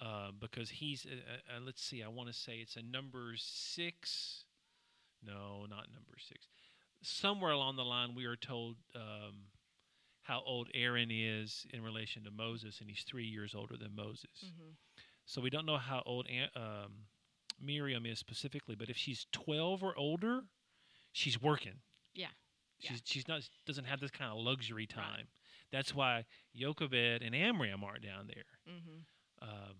[0.00, 1.06] uh, because he's.
[1.06, 2.02] Uh, uh, uh, let's see.
[2.02, 4.44] I want to say it's a number six.
[5.24, 6.48] No, not number six.
[7.02, 9.46] Somewhere along the line, we are told um,
[10.22, 14.52] how old Aaron is in relation to Moses, and he's three years older than Moses.
[14.58, 14.70] hmm
[15.26, 16.92] So we don't know how old um,
[17.62, 20.42] Miriam is specifically, but if she's 12 or older,
[21.12, 21.80] she's working.
[22.14, 22.28] Yeah.
[22.80, 22.90] Yeah.
[22.90, 25.28] She's she's not doesn't have this kind of luxury time.
[25.70, 28.44] That's why Jochebed and Amram aren't down there.
[28.66, 29.00] hmm
[29.40, 29.76] Um,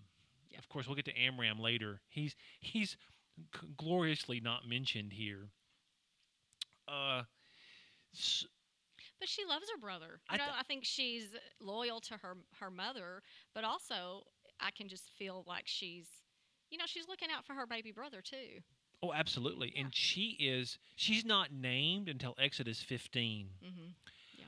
[0.49, 0.57] Yeah.
[0.59, 2.01] Of course, we'll get to Amram later.
[2.09, 2.95] He's he's
[3.55, 5.49] c- gloriously not mentioned here.
[6.87, 7.23] Uh,
[9.19, 10.19] But she loves her brother.
[10.29, 13.21] I You know, th- I think she's loyal to her her mother,
[13.53, 14.23] but also
[14.59, 16.07] I can just feel like she's,
[16.73, 18.59] you know, she's looking out for her baby brother too.
[19.03, 19.71] oh, absolutely.
[19.75, 19.83] Yeah.
[19.83, 23.47] And she is she's not named until Exodus 15.
[23.63, 23.89] hmm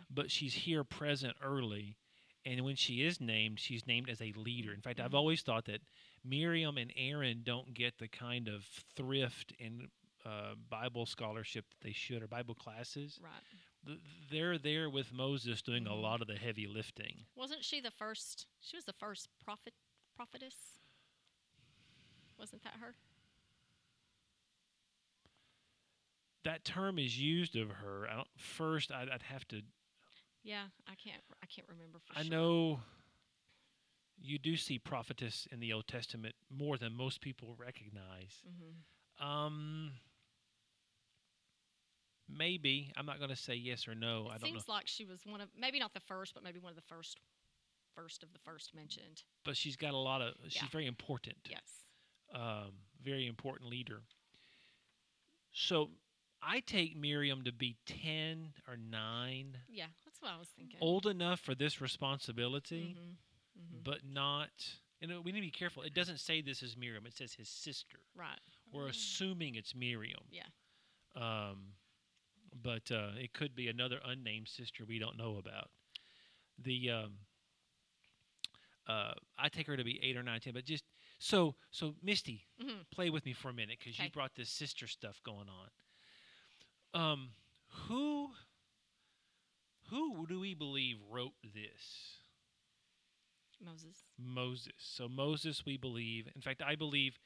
[0.09, 1.97] but she's here present early.
[2.45, 4.71] And when she is named, she's named as a leader.
[4.71, 5.15] In fact, I've Mhm.
[5.17, 5.81] always thought that
[6.23, 8.63] Miriam and Aaron don't get the kind of
[8.95, 9.89] thrift in
[10.23, 13.19] uh, Bible scholarship that they should, or Bible classes.
[13.21, 13.97] Right.
[14.31, 16.01] They're there with Moses doing a Mhm.
[16.01, 17.25] lot of the heavy lifting.
[17.35, 18.47] Wasn't she the first?
[18.61, 19.73] She was the first prophet
[20.15, 20.79] prophetess.
[22.37, 22.95] Wasn't that her?
[26.43, 28.07] That term is used of her.
[28.09, 29.61] I don't, first, I'd, I'd have to.
[30.43, 31.21] Yeah, I can't.
[31.41, 32.19] I can't remember for sure.
[32.19, 32.31] I sure.
[32.31, 32.79] know
[34.21, 38.43] you do see prophetess in the Old Testament more than most people recognize.
[38.45, 39.91] hmm Um,
[42.29, 44.27] maybe I'm not going to say yes or no.
[44.29, 46.43] It I don't know, seems like she was one of maybe not the first, but
[46.43, 47.17] maybe one of the first,
[47.95, 49.23] first of the first mentioned.
[49.43, 50.35] but she's got a lot of.
[50.49, 50.67] She's Yeah.
[50.71, 51.37] very important.
[51.49, 51.84] Yes.
[52.35, 52.71] Um,
[53.03, 54.01] very important leader.
[55.53, 55.89] So
[56.41, 60.79] I take Miriam to be ten or nine, Yeah, that's what I was thinking.
[60.81, 63.11] old enough for this responsibility, hmm
[63.57, 64.49] hmm but not.
[65.01, 65.83] You know, we need to be careful.
[65.83, 67.05] It doesn't say this is Miriam.
[67.05, 67.99] It says his sister.
[68.15, 68.39] Right.
[68.73, 70.23] We're assuming it's Miriam.
[70.31, 70.43] Yeah.
[71.15, 71.73] Um,
[72.63, 75.69] but uh, it could be another unnamed sister we don't know about.
[76.63, 77.11] The um,
[78.87, 80.83] uh, I take her to be eight or nine, ten, but just
[81.17, 82.89] so so Misty, Mhm.
[82.91, 85.69] play with me for a minute because you brought this sister stuff going on.
[86.93, 87.35] Um,
[87.87, 88.35] who
[89.89, 92.19] who do we believe wrote this?
[93.61, 94.03] Moses.
[94.17, 94.73] Moses.
[94.77, 96.27] So Moses, we believe.
[96.35, 97.19] In fact, I believe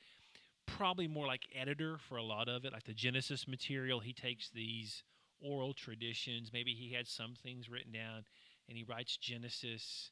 [0.65, 3.99] probably more like editor for a lot of it, like the Genesis material.
[3.99, 5.03] He takes these
[5.41, 6.51] oral traditions.
[6.53, 8.25] Maybe he had some things written down,
[8.67, 10.11] and he writes Genesis,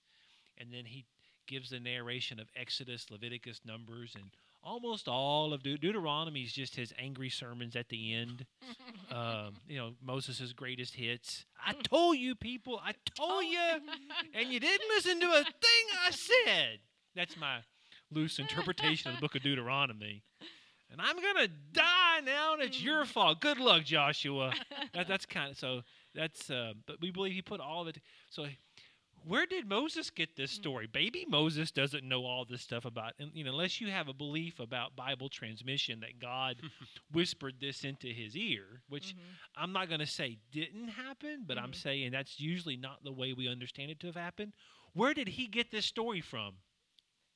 [0.57, 1.05] and then he
[1.47, 4.25] gives the narration of Exodus, Leviticus, Numbers, and
[4.63, 8.45] almost all of Deut- Deuteronomy is just his angry sermons at the end.
[9.11, 11.45] um, you know, Moses' greatest hits.
[11.65, 12.79] I told you, people.
[12.83, 13.59] I told you
[14.33, 16.79] and you didn't listen to a thing I said.
[17.15, 17.59] That's my
[18.11, 20.23] loose interpretation of the book of Deuteronomy.
[20.91, 23.41] And I'm gonna die now, and it's your fault.
[23.41, 24.53] Good luck, Joshua.
[24.93, 25.81] That, that's kind of so.
[26.15, 27.99] That's uh, but we believe he put all of it.
[28.29, 28.45] So,
[29.27, 30.87] where did Moses get this story?
[30.87, 34.13] Baby Moses doesn't know all this stuff about, and you know, unless you have a
[34.13, 36.57] belief about Bible transmission that God
[37.11, 39.19] whispered this into his ear, which Mhm.
[39.55, 41.75] I'm not going to say didn't happen, but I'm Mhm.
[41.75, 44.53] saying that's usually not the way we understand it to have happened.
[44.93, 46.55] Where did he get this story from?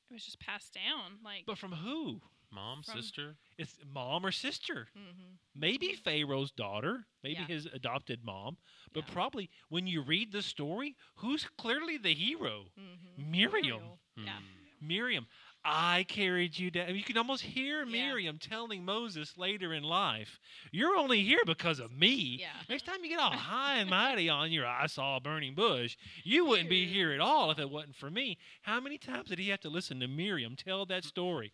[0.09, 1.19] It was just passed down.
[1.23, 2.21] Like But from who?
[2.51, 3.37] Mom, From- sister.
[3.57, 4.89] It's mom or sister.
[4.95, 5.37] Mhm.
[5.55, 7.47] Maybe Pharaoh's daughter, maybe Yeah.
[7.47, 8.57] his adopted mom,
[8.93, 9.13] but Yeah.
[9.13, 12.71] probably when you read the story, who's clearly the hero?
[12.77, 13.17] Mhm.
[13.29, 13.99] Miriam.
[14.17, 14.39] Yeah.
[14.39, 14.45] Hmm.
[14.83, 15.27] Miriam,
[15.63, 16.95] I carried you down.
[16.95, 17.91] You can almost hear Yeah.
[18.07, 20.39] Miriam telling Moses later in life,
[20.71, 22.37] You're only here because of me.
[22.39, 22.63] Yeah.
[22.67, 25.97] Next time you get all high and mighty on your I saw a burning bush,
[26.23, 28.39] you wouldn't be here at all if it wasn't for me.
[28.63, 31.53] How many times did he have to listen to Miriam tell that story?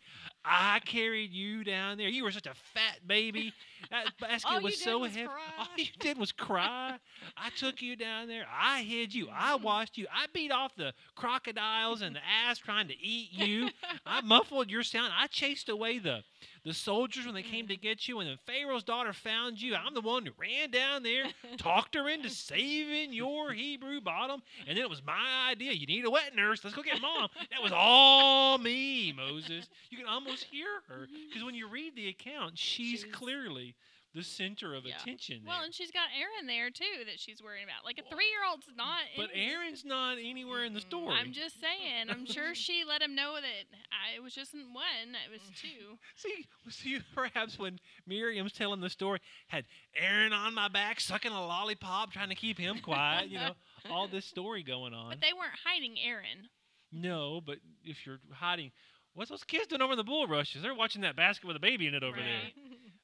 [0.49, 2.07] I carried you down there.
[2.07, 3.53] You were such a fat baby.
[3.91, 5.27] That basket All you was did so was heavy.
[5.27, 5.41] cry.
[5.59, 6.97] All you did was cry.
[7.35, 8.45] I took you down there.
[8.49, 9.27] I hid you.
[9.31, 9.63] I mm-hmm.
[9.63, 10.07] washed you.
[10.13, 13.69] I beat off the crocodiles and the asps trying to eat you.
[14.05, 15.11] I muffled your sound.
[15.17, 16.23] I chased away the
[16.67, 18.19] the soldiers when they came to get you.
[18.19, 19.73] And then Pharaoh's daughter found you.
[19.75, 21.23] I'm the one who ran down there,
[21.57, 24.41] talked her into saving your Hebrew bottom.
[24.67, 25.71] And then it was my idea.
[25.71, 26.63] You need a wet nurse.
[26.63, 27.29] Let's go get mom.
[27.51, 29.67] That was all me, Moses.
[29.89, 33.73] You can almost hear her because when you read the account, she's, She's- clearly
[34.13, 34.95] the center of Yeah.
[34.97, 35.43] attention.
[35.45, 37.85] well, and she's got Aaron there too that she's worrying about.
[37.85, 39.01] Like a Well, three-year-old's not.
[39.15, 41.13] but in- Aaron's not anywhere in the story.
[41.15, 42.09] I'm just saying.
[42.09, 45.15] I'm sure she let him know that I, it was just one.
[45.25, 45.99] It was two.
[46.15, 49.65] See, see, perhaps when Miriam's telling the story, had
[49.95, 53.29] Aaron on my back sucking a lollipop, trying to keep him quiet.
[53.29, 53.55] You know,
[53.91, 55.09] all this story going on.
[55.11, 56.49] But they weren't hiding Aaron.
[56.91, 58.71] no, but if you're hiding,
[59.13, 60.61] what's those kids doing over in the bulrushes?
[60.63, 62.53] They're watching that basket with a baby in it over Right.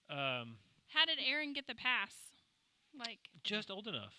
[0.09, 0.17] there.
[0.17, 0.57] Um,
[0.93, 2.13] How did Aaron get the pass?
[2.97, 4.13] Like just old enough.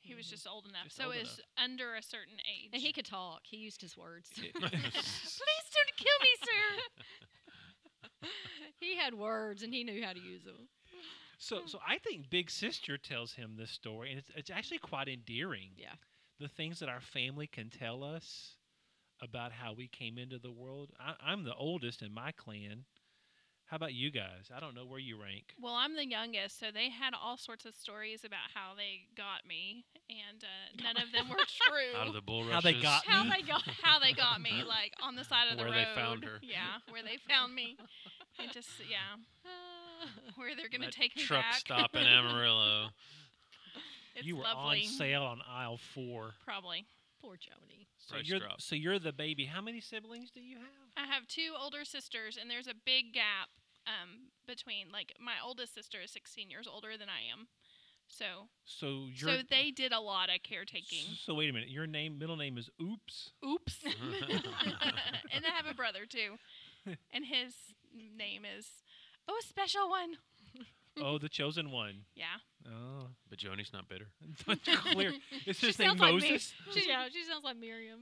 [0.00, 0.30] he was Mhm.
[0.30, 0.84] just old enough.
[0.84, 2.70] Just so old is under a certain age.
[2.72, 3.40] And he could talk.
[3.46, 4.28] He used his words.
[4.52, 8.28] Please don't kill me, sir.
[8.80, 10.68] he had words and he knew how to use them.
[11.38, 15.08] So, so I think Big Sister tells him this story, and it's, it's actually quite
[15.08, 15.70] endearing.
[15.76, 15.94] Yeah.
[16.38, 18.56] The things that our family can tell us
[19.20, 20.92] about how we came into the world.
[21.00, 22.84] I, I'm the oldest in my clan.
[23.74, 24.54] How about you guys?
[24.56, 25.46] I don't know where you rank.
[25.60, 29.42] Well, I'm the youngest, so they had all sorts of stories about how they got
[29.48, 31.98] me, and uh, none of them were true.
[32.00, 32.54] Out of the bulrushes.
[32.54, 33.30] How they got how me?
[33.34, 35.86] they got how they got me, like on the side of the Where road.
[35.92, 36.38] they found her.
[36.40, 37.76] Yeah, where they found me.
[38.38, 39.18] And just yeah,
[40.36, 41.58] where they're gonna That take me truck back.
[41.58, 42.90] stop in Amarillo.
[44.14, 44.82] it's you were lovely.
[44.82, 46.34] on sale on aisle four.
[46.44, 46.86] Probably.
[47.20, 47.88] Poor Joni.
[47.98, 48.60] So Price you're drop.
[48.60, 49.46] so you're the baby.
[49.46, 50.94] How many siblings do you have?
[50.96, 53.48] I have two older sisters, and there's a big gap
[53.86, 54.90] um, between.
[54.92, 57.48] Like my oldest sister is 16 years older than I am,
[58.08, 61.06] so So you're so they did a lot of caretaking.
[61.24, 61.68] So wait a minute.
[61.70, 63.30] Your name, middle name is Oops.
[63.44, 63.84] Oops.
[63.84, 66.36] and I have a brother too,
[67.12, 67.54] and his
[67.94, 68.66] name is
[69.28, 70.16] oh a special one.
[70.96, 72.04] Oh, the chosen one.
[72.14, 72.38] Yeah.
[72.68, 74.06] Oh, but Joni's not bitter.
[74.92, 75.12] clear.
[75.44, 76.20] Is She his name sounds like me.
[76.20, 76.54] Moses?
[76.72, 78.00] She, yeah, she sounds like Miriam.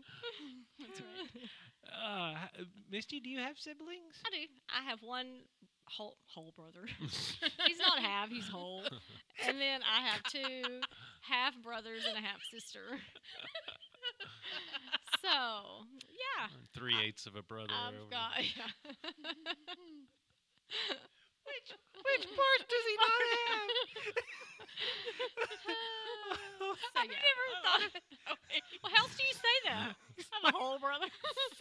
[0.78, 1.48] That's right.
[1.90, 2.34] Uh,
[2.90, 4.20] Misty, do you have siblings?
[4.26, 4.36] I do.
[4.68, 5.26] I have one
[5.96, 6.86] whole whole brother.
[7.66, 8.28] he's not half.
[8.28, 8.82] He's whole.
[9.46, 10.80] And then I have two
[11.20, 12.98] half brothers and a half sister.
[15.20, 17.72] so yeah, Three eighths of a brother.
[17.72, 18.32] I've got.
[21.44, 21.68] Which
[22.02, 23.70] which parts does he not have?
[26.58, 26.64] so,
[26.96, 27.22] I yeah.
[27.22, 28.02] never oh, thought of it.
[28.82, 29.94] Well, how else do you say that?
[30.32, 31.06] I'm a whole brother.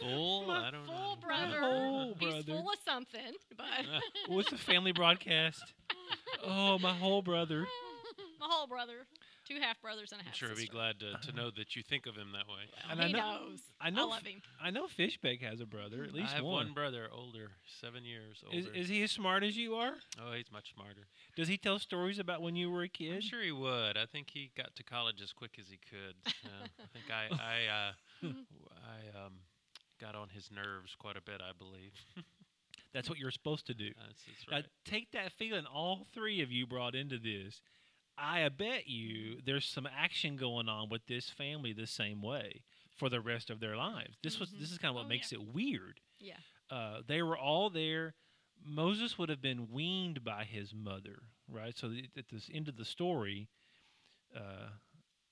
[0.00, 0.50] Full?
[0.50, 1.16] I don't full know.
[1.20, 1.60] brother.
[1.60, 5.72] whole He's full of something, but uh, What's the family broadcast?
[6.44, 7.66] oh, my whole brother.
[8.40, 9.06] My whole brother,
[9.46, 11.74] two half brothers and a half I'm sure he'd be glad to, to know that
[11.76, 12.64] you think of him that way.
[12.90, 13.60] And I he know- knows.
[13.80, 14.40] I know love him.
[14.62, 16.66] I know Fishbeck has a brother, at least I have one.
[16.66, 17.50] one brother, older,
[17.80, 18.56] seven years older.
[18.56, 19.94] Is, is he as smart as you are?
[20.20, 21.06] oh, he's much smarter.
[21.36, 23.24] Does he tell stories about when you were a I'm kid?
[23.24, 23.96] sure he would.
[23.96, 26.14] I think he got to college as quick as he could.
[26.44, 28.44] Uh, I think I I uh, w-
[28.84, 29.32] I um,
[30.00, 31.40] got on his nerves quite a bit.
[31.40, 31.92] I believe.
[32.92, 33.86] That's what you're supposed to do.
[34.06, 34.66] That's, that's Now, right.
[34.84, 37.60] take that feeling all three of you brought into this.
[38.24, 42.62] I bet you there's some action going on with this family the same way
[42.96, 44.16] for the rest of their lives.
[44.22, 44.60] This was Mhm.
[44.60, 46.00] this is kind of what Oh, makes it weird.
[46.20, 46.38] Yeah.
[46.70, 48.14] Uh, they were all there.
[48.64, 51.76] Moses would have been weaned by his mother, right?
[51.76, 53.48] So the, at the end of the story,
[54.34, 54.68] uh,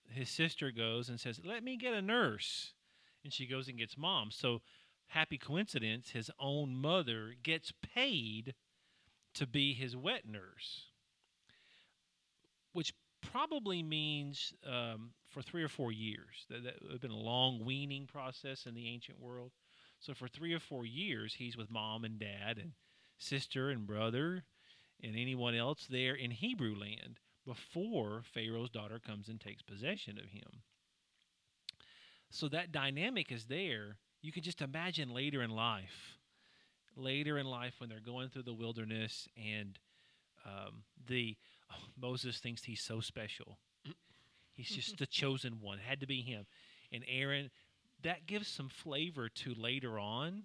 [0.08, 2.74] his sister goes and says, "Let me get a nurse,"
[3.22, 4.32] and she goes and gets mom.
[4.32, 4.62] So
[5.06, 8.54] happy coincidence, his own mother gets paid
[9.34, 10.89] to be his wet nurse,
[12.72, 12.92] which
[13.32, 16.46] probably means um, for three or four years.
[16.48, 19.52] That, that would have been a long weaning process in the ancient world.
[20.00, 22.72] So for three or four years, he's with mom and dad and
[23.18, 24.44] sister and brother
[25.02, 30.26] and anyone else there in Hebrew land before Pharaoh's daughter comes and takes possession of
[30.26, 30.62] him.
[32.30, 33.96] So that dynamic is there.
[34.22, 36.18] You can just imagine later in life,
[36.96, 39.78] later in life when they're going through the wilderness and
[40.46, 41.36] um, the
[42.00, 43.58] Moses thinks he's so special.
[44.54, 45.78] He's just the chosen one.
[45.78, 46.46] It had to be him.
[46.92, 47.50] And Aaron,
[48.02, 50.42] that gives some flavor to later on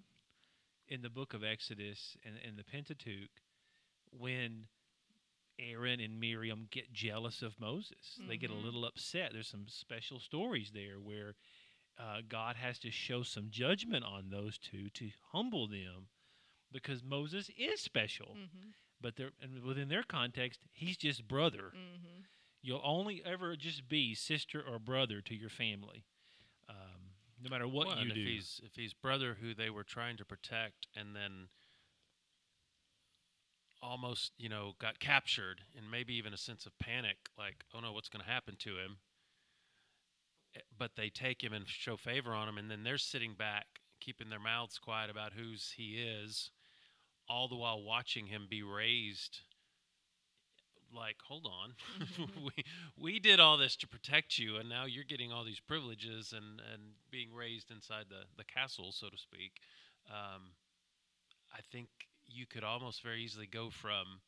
[0.88, 3.30] in the book of Exodus and in the Pentateuch
[4.10, 4.68] when
[5.58, 8.18] Aaron and Miriam get jealous of Moses.
[8.28, 8.64] They get a Mhm.
[8.64, 9.32] little upset.
[9.32, 11.34] There's some special stories there where
[11.98, 16.08] uh, God has to show some judgment on those two to humble them
[16.70, 18.36] because Moses is special.
[18.36, 18.70] Mm-hmm.
[19.00, 21.72] But they're, and within their context, he's just brother.
[21.74, 22.22] Mm-hmm.
[22.62, 26.04] You'll only ever just be sister or brother to your family,
[26.68, 28.20] um, no matter what Well, you and do.
[28.20, 31.48] If he's if he's brother who they were trying to protect, and then
[33.82, 37.92] almost you know got captured, and maybe even a sense of panic, like oh no,
[37.92, 38.96] what's going to happen to him?
[40.56, 43.66] Eh, But they take him and show favor on him, and then they're sitting back,
[44.00, 46.50] keeping their mouths quiet about whose he is,
[47.28, 49.40] all the while watching him be raised.
[50.94, 51.74] Like, hold on,
[52.44, 52.64] we
[52.96, 56.60] we did all this to protect you, and now you're getting all these privileges and
[56.72, 59.60] and being raised inside the the castle, so to speak.
[60.08, 60.52] Um,
[61.52, 61.88] I think
[62.26, 64.20] you could almost very easily go from,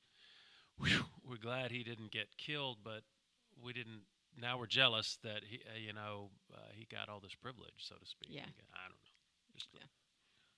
[0.79, 3.05] "Whew, we're glad he didn't get killed, but
[3.63, 4.03] we didn't.
[4.37, 7.95] Now we're jealous that he, uh, you know, uh, he got all this privilege, so
[7.97, 8.31] to speak.
[8.33, 8.47] Yeah.
[8.75, 9.55] I don't know.
[9.55, 9.87] Just Yeah.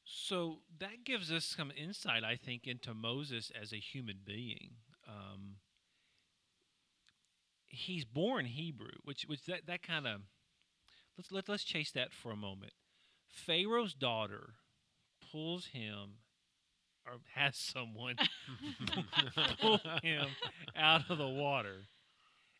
[0.04, 4.70] So that gives us some insight, I think, into Moses as a human being.
[5.08, 5.56] Um,
[7.66, 10.22] he's born Hebrew, which which that that kind of
[11.16, 12.72] let's let let's chase that for a moment.
[13.28, 14.54] Pharaoh's daughter
[15.30, 16.18] pulls him
[17.06, 18.16] or has someone
[19.60, 20.26] pull him
[20.76, 21.86] out of the water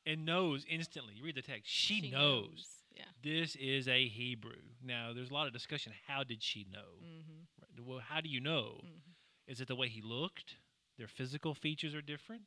[0.07, 1.15] and knows instantly.
[1.17, 2.80] You read the text, she, knows.
[2.95, 3.05] Yeah.
[3.23, 4.61] This is a Hebrew.
[4.83, 5.93] Now, there's a lot of discussion.
[6.07, 6.99] How did she know?
[7.05, 7.41] Mm-hmm.
[7.61, 8.81] Right, Well, how do you know?
[8.85, 9.15] Mhm.
[9.47, 10.57] Is it the way he looked?
[10.99, 12.43] Their physical features are different,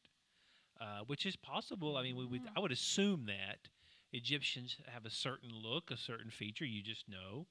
[0.79, 1.97] uh, which is possible.
[1.97, 3.69] I mean, we would, I would assume that
[4.12, 6.65] Egyptians have a certain look, a certain feature.
[6.65, 7.47] You just know.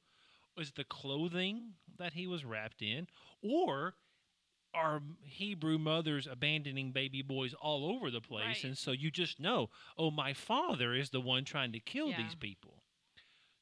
[0.57, 3.09] Was it the clothing that he was wrapped in,
[3.43, 3.95] or
[4.75, 8.65] are Hebrew mothers abandoning baby boys all over the place, Right.
[8.65, 12.23] and so you just know, oh, my father is the one trying to kill Yeah.
[12.23, 12.82] these people.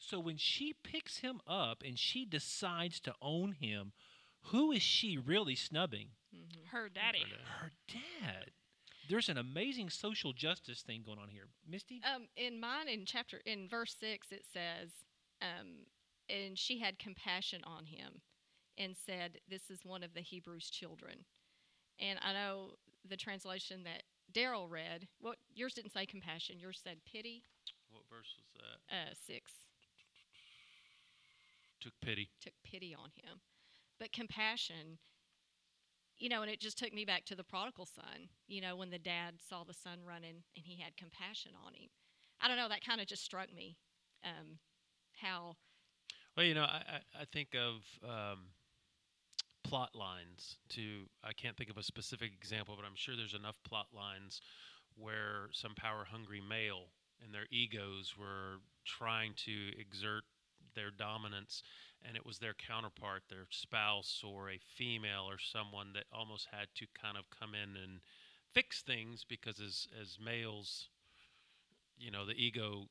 [0.01, 3.93] So when she picks him up and she decides to own him,
[4.45, 6.09] who is she really snubbing?
[6.35, 6.77] Mm-hmm.
[6.77, 7.25] Her daddy.
[7.61, 8.51] Her dad.
[9.09, 11.49] There's an amazing social justice thing going on here.
[11.69, 12.01] Misty?
[12.03, 14.91] Um, in mine, in chapter in verse six, it says,
[15.43, 15.87] um,
[16.29, 18.21] and she had compassion on him,
[18.79, 21.25] and said, "This is one of the Hebrews' children."
[21.99, 25.09] And I know the translation that Daryl read.
[25.21, 26.61] What yours didn't say compassion.
[26.61, 27.43] Yours said pity.
[27.91, 28.95] what verse was that?
[28.95, 29.51] Uh, six
[31.81, 32.29] Took pity.
[32.41, 33.41] took pity on him,
[33.99, 34.99] but compassion.
[36.19, 38.29] You know, and it just took me back to the prodigal son.
[38.47, 41.89] You know, when the dad saw the son running and he had compassion on him.
[42.43, 42.69] I don't know.
[42.69, 43.77] That kind of just struck me.
[44.23, 44.59] Um,
[45.15, 45.55] how
[46.37, 46.83] Well, you know, I,
[47.17, 48.39] I, I think of um,
[49.65, 53.57] plot lines to, I can't think of a specific example, but I'm sure there's enough
[53.67, 54.41] plot lines
[54.97, 56.87] where some power hungry male
[57.25, 60.25] and their egos were trying to exert
[60.75, 61.63] their dominance,
[62.07, 66.69] and it was their counterpart, their spouse or a female or someone that almost had
[66.77, 68.01] to kind of come in and
[68.53, 70.89] fix things because as as males,
[71.99, 72.87] you know, the ego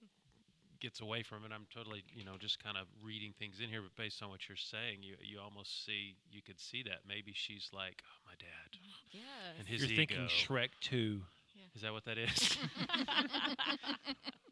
[0.79, 1.51] gets away from it.
[1.53, 4.47] I'm totally, you know, just kind of reading things in here, but based on what
[4.47, 8.33] you're saying, you you almost see you could see that maybe she's like, oh, my
[8.39, 8.79] dad,
[9.11, 9.23] Yes.
[9.59, 10.15] and his You're ego.
[10.15, 11.21] thinking Shrek 2.
[11.75, 12.57] Is that what that is?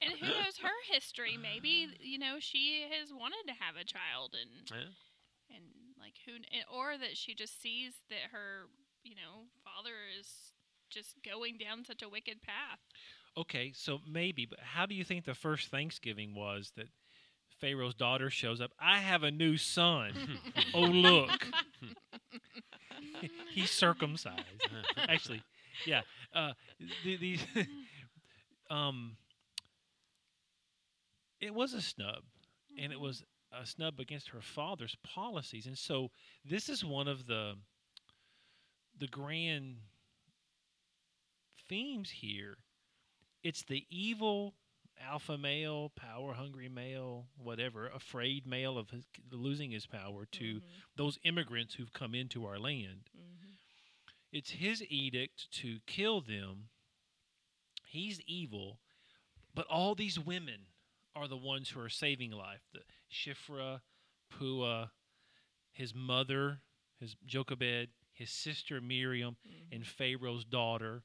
[0.00, 1.36] And who knows her history?
[1.40, 5.56] Maybe you know she has wanted to have a child, and yeah.
[5.56, 5.64] and
[5.98, 6.32] like who,
[6.74, 8.68] or that she just sees that her
[9.02, 10.52] you know father is
[10.90, 12.80] just going down such a wicked path.
[13.36, 16.88] Okay, so maybe, but how do you think the first Thanksgiving was that
[17.60, 18.72] Pharaoh's daughter shows up?
[18.80, 20.12] I have a new son.
[20.74, 21.46] oh, look.
[23.52, 24.42] He's circumcised.
[24.96, 25.42] Actually,
[25.86, 26.00] yeah.
[26.34, 26.52] Uh,
[27.04, 27.46] th- these,
[28.70, 29.16] um,
[31.40, 32.22] it was a snub,
[32.78, 36.10] and it was a snub against her father's policies, and so
[36.44, 37.54] this is one of the
[38.98, 39.76] the grand
[41.68, 42.58] themes here.
[43.42, 44.54] It's the evil
[45.00, 50.62] alpha male, power hungry male, whatever, afraid male of his, losing his power to Mhm,
[50.96, 53.08] those immigrants who've come into our land.
[53.16, 53.56] mhm.
[54.32, 56.68] It's his edict to kill them.
[57.86, 58.80] He's evil,
[59.54, 60.66] but all these women
[61.18, 62.62] are the ones who are saving life.
[62.72, 63.80] The Shifra,
[64.32, 64.90] Pua,
[65.72, 66.60] his mother,
[66.98, 69.36] his Jochebed, his sister Miriam,
[69.72, 71.02] and Pharaoh's daughter,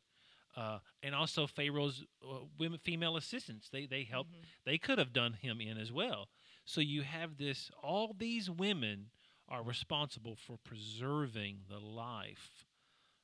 [0.56, 3.70] uh, and also Pharaoh's uh, women, female assistants.
[3.70, 4.28] They they help.
[4.28, 4.46] Mhm.
[4.66, 6.30] They could have done him in as well.
[6.66, 7.72] So you have this.
[7.82, 9.10] All these women
[9.50, 12.66] are responsible for preserving the life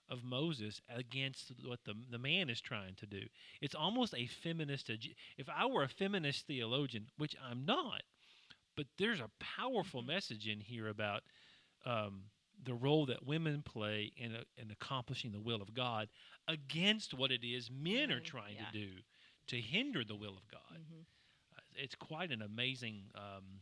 [0.10, 3.22] of Moses against what the the man is trying to do.
[3.62, 4.90] It's almost a feminist.
[5.38, 8.04] If I were a feminist theologian, which I'm not,
[8.76, 11.24] but there's a powerful message in here about
[11.86, 12.24] um,
[12.64, 16.10] the role that women play in a, in accomplishing the will of God
[16.48, 18.66] against what it is men are trying yeah.
[18.72, 18.92] to do
[19.48, 20.80] to hinder the will of God.
[20.80, 21.02] Mhm.
[21.58, 23.12] Uh, It's quite an amazing.
[23.16, 23.62] Um,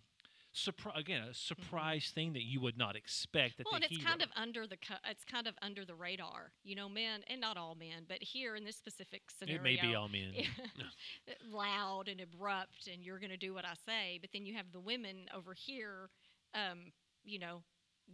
[0.58, 3.58] Surpri- again, a surprise thing that you would not expect.
[3.58, 3.74] That Mm-hmm.
[3.74, 6.51] Well, the and it's kind of under the co- it's kind of under the radar,
[6.64, 9.80] you know, men and not all men, but here in this specific scenario, it may
[9.80, 10.34] be all men.
[11.51, 14.18] loud and abrupt, and you're going to do what I say.
[14.20, 16.10] But then you have the women over here,
[16.55, 16.91] um,
[17.24, 17.62] you know,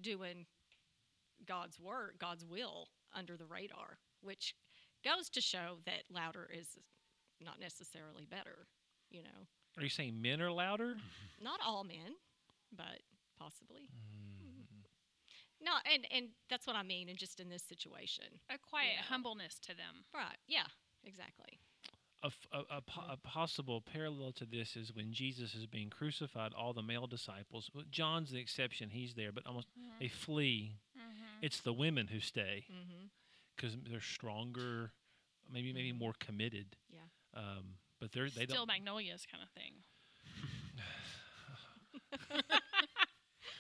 [0.02, 0.46] doing
[1.48, 4.56] God's work, God's will under the radar, which
[5.04, 6.78] goes to show that louder is
[7.42, 8.68] not necessarily better.
[9.10, 10.96] You know, Are you saying men are louder?
[11.42, 12.16] not all men,
[12.76, 13.02] but
[13.40, 13.90] possibly.
[13.90, 14.66] Mm.
[15.62, 19.04] No, and and that's what I mean, and just in this situation, A quiet Yeah.
[19.04, 20.06] humbleness to them.
[20.14, 20.38] right?
[20.48, 20.66] Yeah,
[21.04, 21.60] exactly.
[22.22, 25.90] A, f- a- a po- a possible parallel to this is when Jesus is being
[25.90, 29.68] crucified, all the male disciples, well, John's the exception, he's there, but almost
[30.00, 30.80] they flee.
[30.98, 31.40] Mm-hmm.
[31.42, 32.66] It's the women who stay
[33.56, 34.94] because they're stronger,
[35.52, 35.98] maybe maybe Mhm.
[35.98, 36.78] more committed.
[36.90, 37.00] Yeah.
[37.34, 38.68] Um, but they're they Steel don't.
[38.68, 39.84] magnolias kind of thing.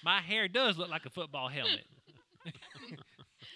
[0.03, 1.85] My hair does look like a football helmet.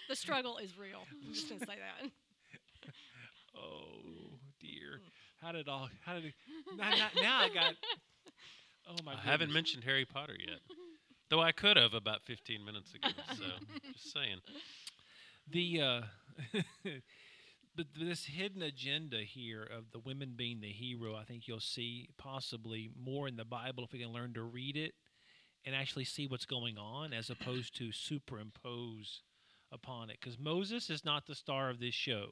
[0.10, 1.02] The struggle is real.
[1.26, 2.10] I'm just gonna say that.
[3.58, 5.02] oh dear,
[5.42, 5.90] how did all?
[6.06, 6.26] How did?
[6.26, 6.34] It,
[6.78, 7.74] now, now, now I got.
[8.90, 9.14] Oh my!
[9.14, 10.60] God I haven't mentioned Harry Potter yet,
[11.30, 13.10] though I could have about 15 minutes ago.
[13.36, 13.44] So
[13.94, 14.40] just saying.
[15.52, 16.92] the uh
[17.76, 22.10] but this hidden agenda here of the women being the hero i think you'll see
[22.18, 24.94] possibly more in the bible if we can learn to read it
[25.68, 29.22] and actually see what's going on as opposed to superimpose
[29.72, 32.30] upon it because moses is not the star of this show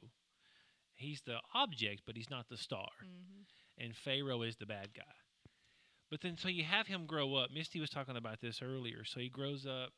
[0.94, 3.36] he's the object but he's not the star hmm
[3.78, 5.02] and Pharaoh is the bad guy.
[6.10, 7.50] But then, so you have him grow up.
[7.52, 9.04] Misty was talking about this earlier.
[9.04, 9.90] So he grows up.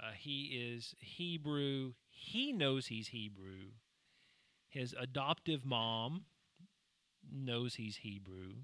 [0.00, 1.92] Uh, he is Hebrew.
[2.08, 3.72] He knows he's Hebrew.
[4.68, 6.24] His adoptive mom
[7.30, 8.54] knows he's Hebrew.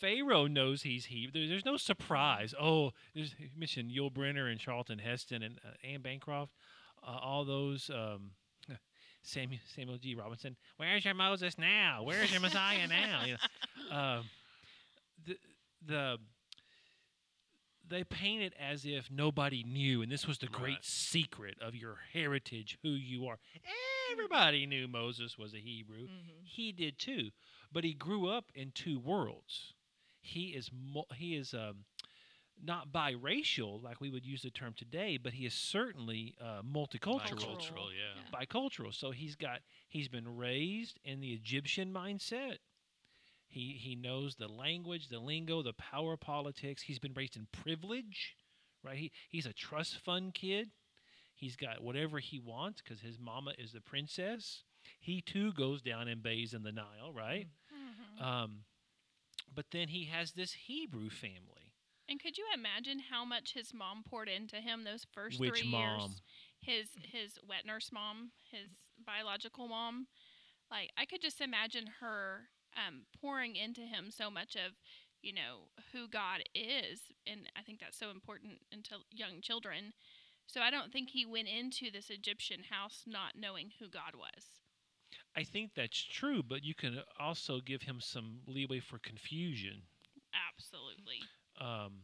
[0.00, 1.40] Pharaoh knows he's Hebrew.
[1.40, 2.54] There- There's no surprise.
[2.60, 6.52] Oh, there's you mentioned Yul Brynner and Charlton Heston and uh, Anne Bancroft.
[7.06, 8.32] Uh, all those um,
[9.22, 10.14] Samuel, Samuel G.
[10.14, 10.56] Robinson.
[10.76, 12.02] Where's your Moses now?
[12.02, 13.24] Where's your Messiah now?
[13.24, 13.36] You
[13.90, 14.24] know, um,
[15.26, 15.36] the
[15.86, 16.18] the
[17.88, 20.84] they paint it as if nobody knew, and this was the great Right.
[20.84, 23.38] secret of your heritage, who you are.
[24.12, 26.06] Everybody knew Moses was a Hebrew.
[26.06, 27.30] hmm He did too,
[27.72, 29.74] but he grew up in two worlds.
[30.26, 31.84] He is mul- he is um,
[32.62, 37.38] not biracial like we would use the term today, but he is certainly uh, multicultural
[37.38, 38.38] Bicultural, yeah.
[38.38, 38.94] bicultural.
[38.94, 42.58] So he's got he's been raised in the Egyptian mindset.
[43.46, 46.82] He he knows the language, the lingo, the power politics.
[46.82, 48.36] He's been raised in privilege,
[48.82, 48.96] right?
[48.96, 50.70] He he's a trust fund kid.
[51.34, 54.62] He's got whatever he wants because his mama is the princess.
[54.98, 57.46] He too goes down and bathes in the Nile, right?
[57.72, 58.22] Mhm.
[58.24, 58.64] Um,
[59.56, 61.72] but then he has this Hebrew family.
[62.08, 65.70] And could you imagine how much his mom poured into him those first Which three
[65.70, 66.00] mom?
[66.00, 66.22] years?
[66.60, 68.68] His his wet nurse mom, his
[69.04, 70.06] biological mom.
[70.70, 74.72] Like I could just imagine her um, pouring into him so much of,
[75.22, 79.92] you know, who God is, and I think that's so important into young children.
[80.46, 84.44] So I don't think he went into this Egyptian house not knowing who God was.
[85.36, 89.84] I think that's true, but you can also give him some leeway for confusion.
[90.32, 91.30] Absolutely.
[91.60, 92.02] Um,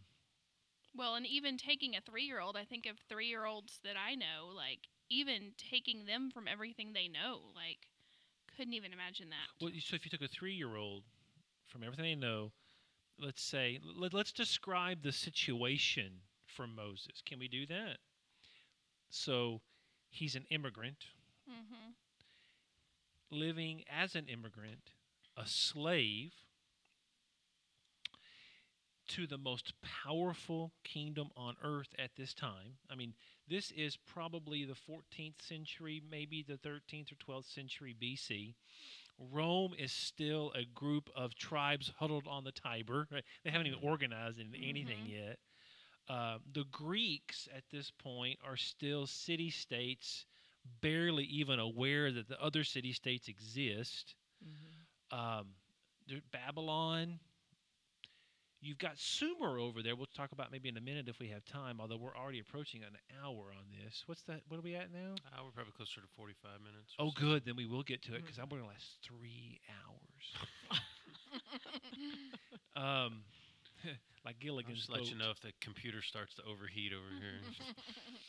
[0.95, 3.97] Well, and even taking a three year old, I think of three year olds that
[3.97, 7.89] I know, like, even taking them from everything they know, like,
[8.57, 9.49] couldn't even imagine that.
[9.61, 11.05] well, so if you took a three-year-old
[11.67, 12.53] from everything they know,
[13.19, 17.23] let's say, let, let's describe the situation for Moses.
[17.25, 17.99] Can we do that?
[19.11, 19.63] So
[20.11, 21.07] he's an immigrant
[21.47, 21.93] hmm
[23.33, 24.93] living as an immigrant,
[25.37, 26.33] a slave
[29.09, 32.79] to the most powerful kingdom on earth at this time.
[32.91, 33.15] I mean,
[33.49, 38.55] this is probably the 14th century, maybe the 13th or 12th century BC.
[39.19, 43.09] Rome is still a group of tribes huddled on the Tiber.
[43.11, 43.25] Right?
[43.45, 45.11] They haven't even organized into anything Mhm.
[45.11, 45.39] yet.
[46.09, 50.27] Uh, the Greeks at this point are still city states,
[50.81, 54.15] barely even aware that the other city states exist.
[55.11, 55.55] Um,
[56.09, 57.21] there- Babylon.
[58.65, 59.97] You've got Sumer over there.
[59.97, 61.81] We'll talk about maybe in a minute if we have time.
[61.81, 64.05] Although we're already approaching an hour on this.
[64.07, 64.43] What's that?
[64.47, 65.17] What are we at now?
[65.27, 66.95] Uh, we're probably closer to 45 minutes.
[66.97, 67.21] Oh, so.
[67.21, 67.45] good.
[67.45, 70.81] Then we will get to it because I'm going to last three hours.
[72.77, 73.23] um,
[74.25, 77.43] like I'll Gilligan's just let you know if the computer starts to overheat over here.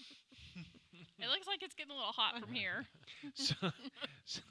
[1.24, 2.86] It looks like it's getting a little hot from here.
[3.36, 3.56] So,
[4.26, 4.42] so,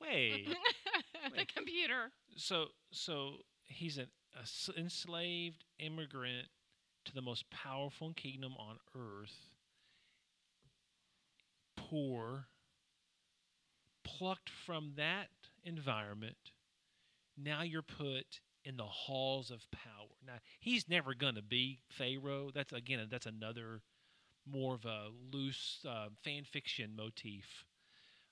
[0.00, 0.48] wait.
[1.36, 2.10] the computer.
[2.36, 6.48] So, so he's an a s- enslaved immigrant
[7.06, 9.36] to the most powerful kingdom on earth.
[11.76, 12.48] Poor,
[14.04, 15.28] plucked from that
[15.64, 16.52] environment.
[17.36, 20.08] Now you're put in the halls of power.
[20.26, 22.50] Now he's never going to be Pharaoh.
[22.54, 23.82] That's again, that's another
[24.52, 27.64] more of a loose uh, fan fiction motif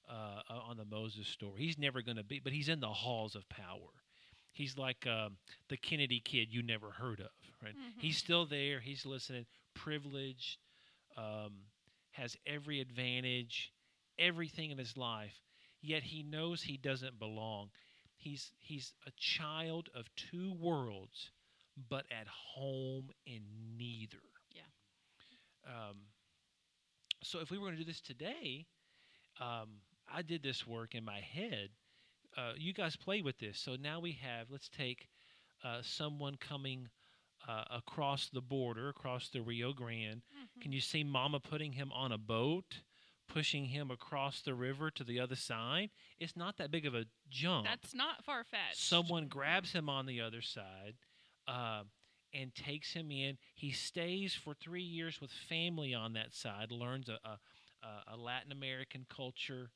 [0.09, 1.63] uh, on the Moses story.
[1.63, 3.93] He's never going to be, but he's in the halls of power.
[4.53, 5.37] He's like um,
[5.69, 7.31] the Kennedy kid you never heard of,
[7.63, 7.75] right?
[7.99, 8.81] He's still there.
[8.81, 10.59] He's listening, privileged,
[11.17, 11.53] um,
[12.13, 13.73] has every advantage,
[14.19, 15.35] everything in his life.
[15.81, 17.71] Yet he knows he doesn't belong.
[18.17, 21.31] He's he's a child of two worlds,
[21.89, 23.43] but at home in
[23.77, 24.19] neither.
[25.69, 25.97] Um,
[27.23, 28.67] so if we were going to do this today,
[29.41, 29.81] um,
[30.13, 31.69] I did this work in my head.
[32.37, 33.59] Uh, you guys play with this.
[33.59, 35.09] So now we have, let's take
[35.65, 36.89] uh, someone coming
[37.47, 40.23] uh, across the border, across the Rio Grande.
[40.23, 40.61] Mm-hmm.
[40.63, 42.81] Can you see Mama putting him on a boat,
[43.29, 45.91] pushing him across the river to the other side?
[46.19, 47.67] It's not that big of a jump.
[47.67, 48.81] That's not far fetched.
[48.81, 50.95] Someone grabs him on the other side
[51.49, 51.83] uh,
[52.33, 53.39] and takes him in.
[53.55, 57.39] He stays for three years with family on that side, learns a, a,
[58.13, 59.71] a- Latin American culture,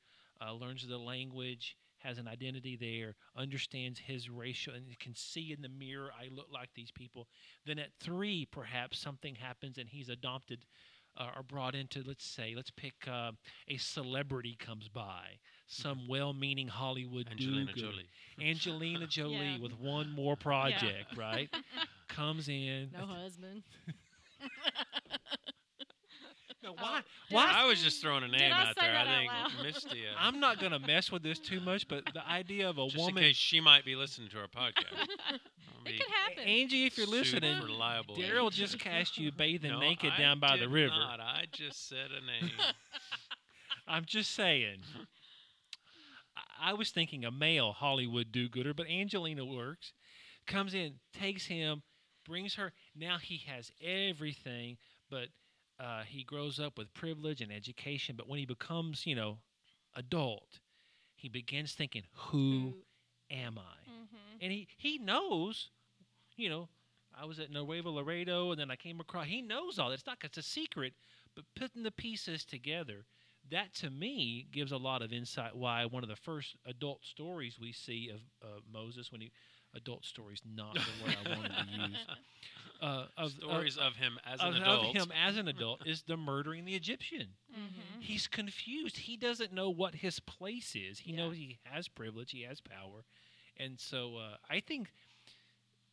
[0.44, 5.62] uh, learns the language, has an identity there, understands his racial, and can see in
[5.62, 7.28] the mirror, I look like these people.
[7.64, 10.66] Then at three, perhaps something happens and he's adopted.
[11.14, 13.32] Uh, or brought into, let's say, let's pick uh,
[13.68, 17.80] a celebrity comes by, some well-meaning Hollywood Angelina do-gooder.
[17.92, 18.08] Jolie.
[18.48, 19.58] Angelina Jolie Yeah.
[19.62, 21.48] with one more project, right?
[22.08, 22.90] Comes in.
[22.92, 23.62] No husband.
[26.62, 26.98] No, why?
[27.28, 27.52] Did Why?
[27.56, 28.96] I was just throwing a name out say there.
[28.96, 29.64] I think loud?
[29.64, 30.02] Misty.
[30.06, 32.96] Uh, I'm not gonna mess with this too much, but the idea of a just
[32.98, 35.08] in woman, case she might be listening to our podcast.
[35.84, 36.44] It could happen.
[36.44, 38.14] Angie, if you're listening, for.
[38.14, 40.94] Daryl just cast you bathing No, naked I down by the river.
[40.94, 41.18] Not.
[41.18, 42.52] I just said a name.
[43.88, 44.78] I'm just saying.
[46.70, 49.92] I- was thinking a male Hollywood do-gooder, but Angelina works.
[50.46, 51.82] Comes in, takes him,
[52.24, 52.72] brings her.
[52.94, 54.76] Now he has everything,
[55.10, 55.28] but
[55.78, 58.16] uh, he grows up with privilege and education.
[58.16, 59.38] But when he becomes, you know,
[59.94, 60.60] adult,
[61.14, 62.74] he begins thinking, "Who
[63.30, 64.38] am I?" Mm-hmm.
[64.40, 65.70] and he he knows,
[66.36, 66.68] you know,
[67.16, 69.26] I was at Nuevo Laredo, and then I came across.
[69.26, 69.88] He knows all.
[69.88, 69.94] that.
[69.94, 70.94] It's not it's a secret,
[71.34, 73.04] but putting the pieces together,
[73.50, 75.54] that to me gives a lot of insight.
[75.56, 79.30] Why one of the first adult stories we see of uh, Moses when he
[79.74, 81.96] adult stories not the word I wanted to use.
[82.80, 86.02] Uh, of Stories of him as of, an adult of him as an adult is
[86.02, 87.28] the murdering the Egyptian.
[87.52, 88.00] Mm-hmm.
[88.00, 88.96] He's confused.
[88.96, 90.98] He doesn't know what his place is.
[90.98, 91.18] He Yeah.
[91.18, 93.04] knows he has privilege, he has power.
[93.56, 94.90] And so uh, I think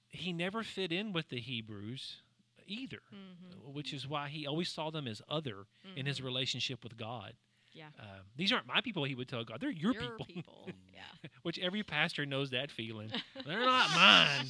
[0.07, 2.23] he never fit in with the Hebrews
[2.69, 3.73] either, Mm-hmm.
[3.73, 5.65] which is why he always saw them as other
[5.95, 7.33] in his relationship with God.
[7.71, 7.85] Yeah.
[7.99, 8.03] Uh,
[8.35, 9.59] these aren't my people, he would tell God.
[9.61, 10.25] They're your, Your people.
[10.25, 10.69] people.
[10.93, 11.29] yeah.
[11.43, 13.11] which every pastor knows that feeling.
[13.45, 14.47] They're not mine.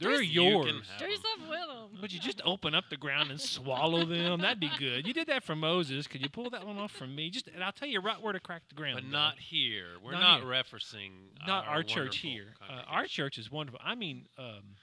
[0.00, 0.88] They're You can yours.
[0.90, 1.10] have Do 'em.
[1.12, 1.60] something with
[1.92, 2.00] them.
[2.02, 4.40] Would you just open up the ground and swallow them?
[4.40, 5.06] That'd be good.
[5.06, 6.08] You did that for Moses.
[6.08, 7.30] Could you pull that one off from me?
[7.30, 8.96] Just, and I'll tell you right where to crack the ground.
[8.96, 9.10] But though.
[9.18, 9.86] not here.
[10.04, 10.48] We're Not not, here.
[10.50, 11.10] referencing
[11.46, 12.54] not our, our church here.
[12.68, 13.80] Uh, our church is wonderful.
[13.84, 14.74] I mean, um,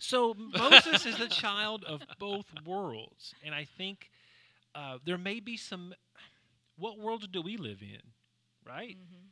[0.00, 4.10] so Moses is the child of both worlds, and I think
[4.74, 5.94] uh, there may be some.
[6.76, 8.00] What worlds do we live in,
[8.66, 8.96] right?
[8.96, 9.26] Mm-hmm.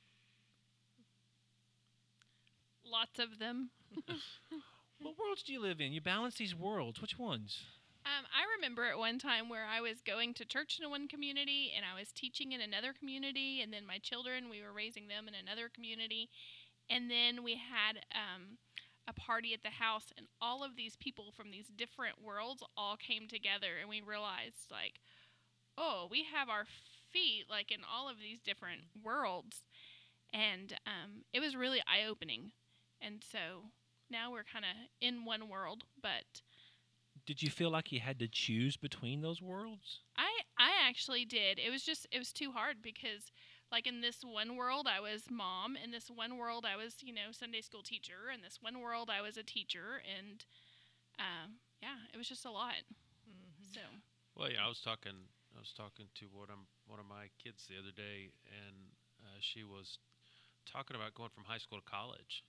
[2.91, 3.71] Lots of them.
[5.01, 5.93] What worlds do you live in?
[5.93, 7.01] You balance these worlds.
[7.01, 7.62] Which ones?
[8.05, 11.73] Um, I remember at one time where I was going to church in one community
[11.77, 15.29] and I was teaching in another community, and then my children, we were raising them
[15.29, 16.29] in another community.
[16.91, 18.59] And then we had um,
[19.09, 22.97] a party at the house, and all of these people from these different worlds all
[22.97, 25.01] came together, and we realized, like,
[25.79, 26.67] oh, we have our
[27.13, 29.65] feet, like, in all of these different worlds.
[30.33, 32.53] And um, it was really eye opening.
[33.01, 33.73] And so
[34.11, 36.43] now we're kind of in one world, but
[37.27, 40.01] Did you feel like you had to choose between those worlds?
[40.17, 41.59] I I actually did.
[41.59, 43.31] It was just it was too hard because
[43.71, 47.12] like in this one world I was mom, in this one world I was, you
[47.12, 50.45] know, Sunday school teacher, in this one world I was a teacher and
[51.19, 52.83] um yeah, it was just a lot.
[53.29, 53.75] Mm-hmm.
[53.75, 53.81] So,
[54.35, 55.14] Well, yeah, I was talking.
[55.55, 58.77] I was talking to one of one of my kids the other day, and
[59.23, 59.99] uh, she was
[60.66, 62.43] talking about going from high school to college,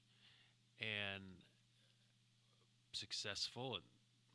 [0.80, 1.24] and
[2.92, 3.84] successful and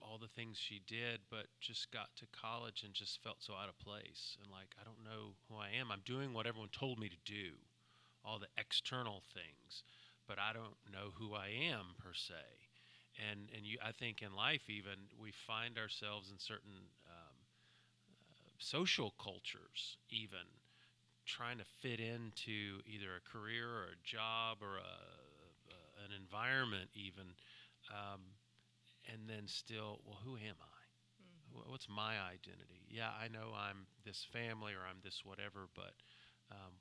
[0.05, 3.69] all the things she did, but just got to college and just felt so out
[3.71, 5.91] of place and like I don't know who I am.
[5.91, 7.53] I'm doing what everyone told me to do,
[8.25, 9.85] all the external things,
[10.29, 12.35] but I don't know who I am per se
[13.31, 17.37] and and you I think in life even we find ourselves in certain um,
[18.33, 20.47] uh, social cultures even
[21.27, 24.99] trying to fit into either a career or a job or a,
[26.05, 27.27] an environment even
[27.91, 28.21] um,
[29.13, 30.81] and then still well who am I
[31.53, 35.95] Wh- what's my identity yeah I know I'm this family or I'm this whatever but
[36.51, 36.73] um,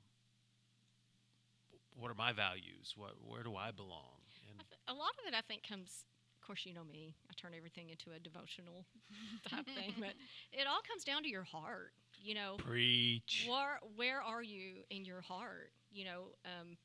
[1.98, 4.20] what are my values what where do I belong
[4.50, 6.04] and I th- a lot of it, I think, comes.
[6.40, 7.14] Of course, you know me.
[7.30, 8.84] I turn everything into a devotional
[9.48, 10.12] type thing, but
[10.52, 11.92] it all comes down to your heart.
[12.22, 13.46] You know, Preach.
[13.48, 15.72] where where are you in your heart?
[15.90, 16.76] You know, um,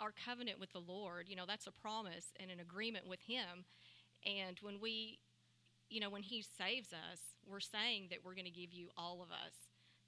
[0.00, 1.26] our covenant with the Lord.
[1.28, 3.64] You know, that's a promise and an agreement with Him.
[4.26, 5.18] And when we,
[5.90, 9.22] you know, when He saves us, we're saying that we're going to give you all
[9.22, 9.54] of us.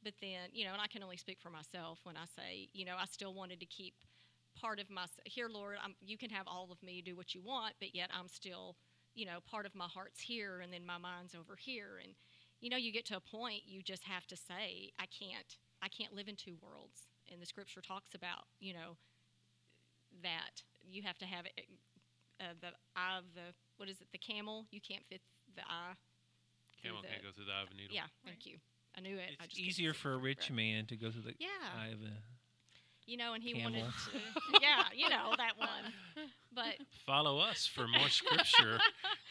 [0.03, 2.85] But then, you know, and I can only speak for myself when I say, you
[2.85, 3.95] know, I still wanted to keep
[4.61, 5.77] part of my here, Lord.
[5.83, 8.77] I'm, you can have all of me, do what you want, but yet I'm still,
[9.15, 12.15] you know, part of my heart's here, and then my mind's over here, and
[12.61, 15.89] you know, you get to a point you just have to say, I can't, I
[15.89, 17.09] can't live in two worlds.
[17.33, 18.97] And the scripture talks about, you know,
[20.23, 21.65] that you have to have it,
[22.41, 24.67] uh, the eye of the, what is it, the camel?
[24.71, 25.23] You can't fit
[25.57, 25.95] the eye.
[26.83, 28.59] camel the- can't go through the eye of a needle Yeah, thank you.
[28.97, 29.31] I knew it.
[29.41, 30.23] I It's just easier for a it.
[30.23, 32.13] rich man to go through the Yeah, eye of a.
[33.07, 33.81] you know, and he camel.
[33.81, 35.93] wanted to, yeah, you know that one.
[36.53, 36.77] But
[37.07, 38.79] follow us for more scripture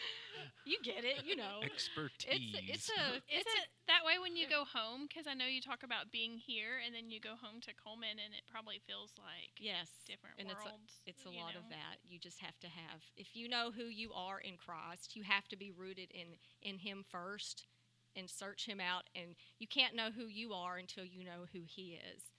[0.65, 1.59] you get it, you know.
[1.61, 2.55] expertise.
[2.55, 3.67] It's it's a it's a, that
[4.09, 7.11] way when you go home cuz I know you talk about being here and then
[7.11, 10.65] you go home to Coleman and it probably feels like yes, different and it's a-
[10.65, 11.01] worlds.
[11.05, 12.01] It's a lot of that.
[12.03, 15.47] You just have to have if you know who you are in Christ, you have
[15.49, 17.67] to be rooted in in him first
[18.15, 21.61] and search him out and you can't know who you are until you know who
[21.65, 22.33] he is.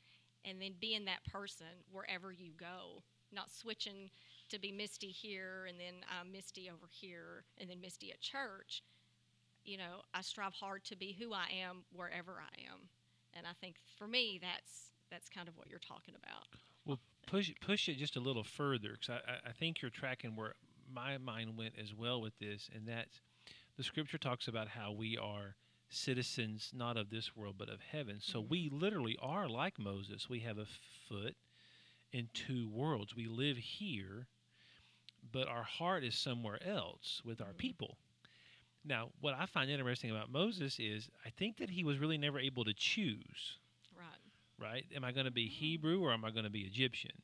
[0.44, 4.10] And then being that person wherever you go, not switching
[4.48, 8.82] to be Misty here and then I'm Misty over here and then Misty at church.
[9.70, 12.88] You know, I strive hard to be who I am wherever I am.
[13.34, 16.48] And I think for me that's that's kind of what you're talking about.
[16.84, 20.54] Well, push push it just a little further because I, I- think you're tracking where
[20.92, 23.20] my mind went as well with this, and that's
[23.76, 25.54] the scripture talks about how we are
[25.88, 28.16] citizens not of this world but of heaven.
[28.20, 28.48] So Mhm.
[28.48, 30.28] we literally are like Moses.
[30.28, 30.66] We have a
[31.08, 31.36] foot
[32.10, 33.14] in two worlds.
[33.14, 34.26] We live here,
[35.30, 37.56] but our heart is somewhere else with our Mhm.
[37.56, 37.98] people.
[38.84, 42.38] Now, what I find interesting about Moses is I think that he was really never
[42.38, 43.58] able to choose
[43.96, 44.18] Right.
[44.58, 44.86] right?
[44.94, 47.22] Am I going to be Hebrew or am I going to be Egyptian?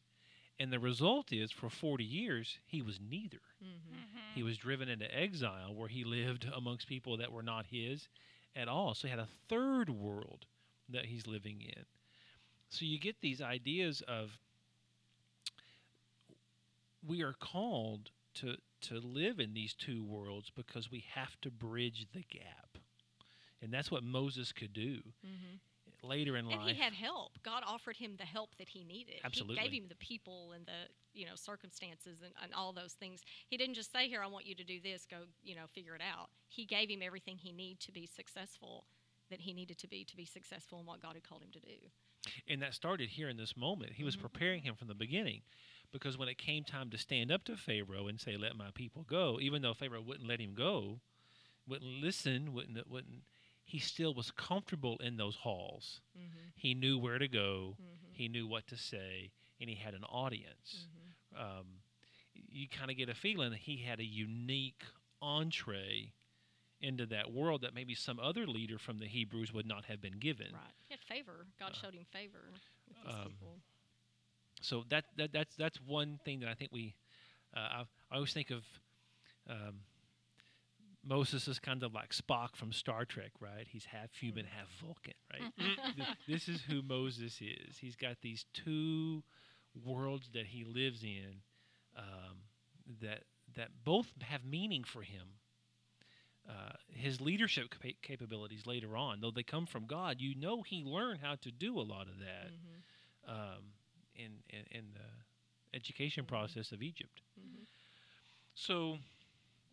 [0.59, 3.41] And the result is, for 40 years, he was neither.
[3.63, 3.95] Mm-hmm.
[3.95, 4.35] Mhm.
[4.35, 8.09] He was driven into exile where he lived amongst people that were not his,
[8.55, 8.95] at all.
[8.95, 10.47] So he had a third world
[10.89, 11.85] that he's living in.
[12.71, 14.39] So you get these ideas of
[17.07, 22.07] we are called to to live in these two worlds because we have to bridge
[22.13, 22.79] the gap.
[23.63, 26.07] And that's what Moses could do Mm-hmm.
[26.07, 26.77] later in And life.
[26.77, 27.39] he had help.
[27.43, 29.15] God offered him the help that he needed.
[29.17, 29.57] He Absolutely.
[29.57, 33.23] gave him the people and the you know circumstances and, and all those things.
[33.49, 35.07] He didn't just say, "Here, I want you to do this.
[35.11, 38.85] Go, you know, figure it out." He gave him everything he needed to be successful,
[39.31, 41.61] that he needed to be to be successful in what God had called him to
[41.61, 41.91] do.
[42.49, 43.93] and that started here in this moment.
[43.93, 44.21] He was Mhm.
[44.23, 45.43] preparing him from the beginning,
[45.93, 49.03] because when it came time to stand up to Pharaoh and say, "Let my people
[49.03, 51.01] go," even though Pharaoh wouldn't let him go,
[51.67, 53.23] wouldn't listen, wouldn't wouldn't,
[53.65, 56.01] he still was comfortable in those halls.
[56.17, 56.49] Mm-hmm.
[56.55, 57.77] He knew where to go.
[57.81, 58.13] Mm-hmm.
[58.13, 60.87] He knew what to say, and he had an audience.
[61.35, 61.59] Mm-hmm.
[61.59, 61.67] Um,
[62.35, 64.83] you kind of get a feeling that he had a unique
[65.21, 66.13] entree
[66.81, 70.19] into that world that maybe some other leader from the Hebrews would not have been
[70.19, 70.49] given.
[70.53, 70.75] Right.
[70.89, 71.47] He had favor.
[71.59, 72.61] God Uh, showed him favor with
[73.05, 73.57] these um, people.
[74.61, 76.95] So that, that that's that's one thing that I think we
[77.57, 78.65] uh, I, I always think of
[79.49, 79.81] um,
[81.05, 83.67] Moses is kind of like Spock from Star Trek, right?
[83.69, 85.47] He's half human, half Vulcan, right?
[86.27, 87.79] This is who Moses is.
[87.79, 89.23] He's got these two
[89.85, 91.41] worlds that he lives in
[91.97, 92.37] um,
[93.03, 93.25] that
[93.57, 95.29] that both have meaning for him.
[96.49, 100.83] Uh, his leadership capa- capabilities later on, though they come from God, you know he
[100.85, 103.31] learned how to do a lot of that Mm-hmm.
[103.31, 103.63] um,
[104.17, 106.29] in, in in the education Mhm.
[106.29, 107.23] process of Egypt.
[107.39, 107.65] Mm-hmm.
[108.55, 108.99] So,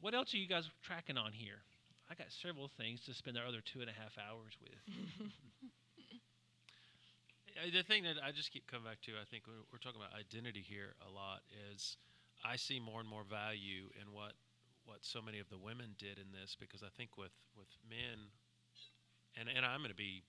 [0.01, 1.63] what else are you guys tracking on here?
[2.09, 4.79] I got several things to spend our other two and a half hours with.
[7.71, 10.17] The thing that I just keep coming back to, I think we're, we're talking about
[10.17, 11.97] identity here a lot, is
[12.43, 14.33] I see more and more value in what
[14.85, 18.33] what so many of the women did in this because I think with with men,
[19.37, 20.23] and and I'm going to be,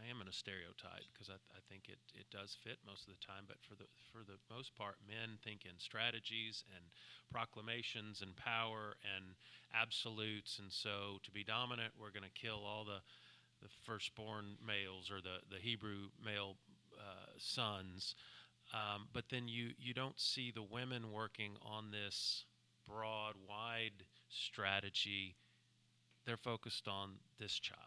[0.00, 3.12] I am in a stereotype because I, I think it, it does fit most of
[3.12, 6.84] the time, but for the for the most part, men think in strategies and
[7.30, 9.36] proclamations and power and
[9.74, 13.04] absolutes, and so to be dominant, we're going to kill all the
[13.62, 16.56] the firstborn males or the, the Hebrew male
[16.98, 18.14] uh, sons.
[18.72, 22.44] Um, but then you, you don't see the women working on this
[22.88, 25.36] broad, wide strategy.
[26.26, 27.78] They're focused on this child,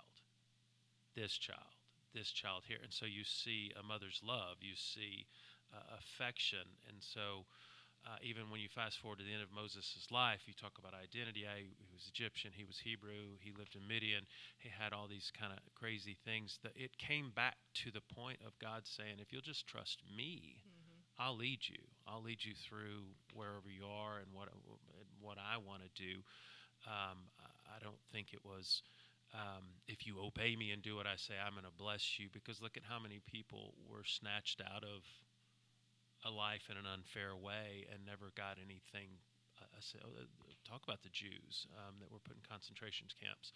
[1.16, 1.75] this child,
[2.16, 2.80] this child here.
[2.82, 5.28] And so you see a mother's love, you see
[5.76, 6.64] uh, affection.
[6.88, 7.46] And so
[8.06, 10.94] uh, even when you fast forward to the end of Moses' life, you talk about
[10.94, 11.50] identity.
[11.50, 14.30] I, he was Egyptian, he was Hebrew, he lived in Midian,
[14.62, 16.60] he had all these kind of crazy things.
[16.62, 20.62] That it came back to the point of God saying, "If you'll just trust me,
[21.18, 21.82] I'll lead you.
[22.06, 24.62] I'll lead you through wherever you are and what and
[25.20, 26.22] what I want to do."
[26.86, 27.34] Um,
[27.66, 28.84] I don't think it was.
[29.34, 32.28] Um, if you obey me and do what I say, I'm going to bless you.
[32.32, 35.04] Because look at how many people were snatched out of
[36.26, 39.22] a life in an unfair way and never got anything.
[39.62, 40.26] Uh, oh, uh,
[40.68, 43.54] talk about the Jews um, that were put in concentration camps.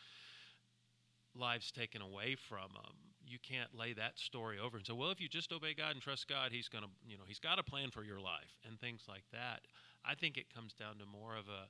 [1.35, 2.95] Lives taken away from them.
[3.25, 6.01] You can't lay that story over and say, well, if you just obey God and
[6.01, 9.03] trust God, He's to, you know, He's got a plan for your life and things
[9.07, 9.61] like that.
[10.05, 11.69] I think it comes down to more of a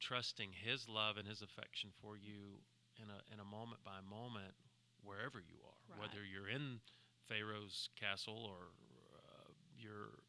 [0.00, 2.60] trusting His love and His affection for you
[3.02, 4.54] in a in a moment by moment
[5.02, 5.98] wherever you are, Right.
[6.00, 6.80] whether you're in
[7.28, 8.70] Pharaoh's castle or
[9.16, 10.20] uh, you're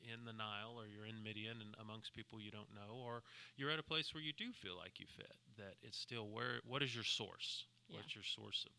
[0.00, 3.22] in the Nile or you're in Midian and amongst people you don't know, or
[3.56, 5.32] you're at a place where you do feel like you fit.
[5.56, 6.60] That it's still where.
[6.66, 7.64] What is your source?
[7.88, 7.96] Yeah.
[7.98, 8.72] What's your source of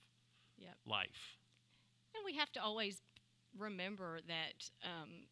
[0.57, 0.75] Yep.
[0.85, 1.37] life?
[2.15, 3.01] And we have to always
[3.57, 5.27] remember that um,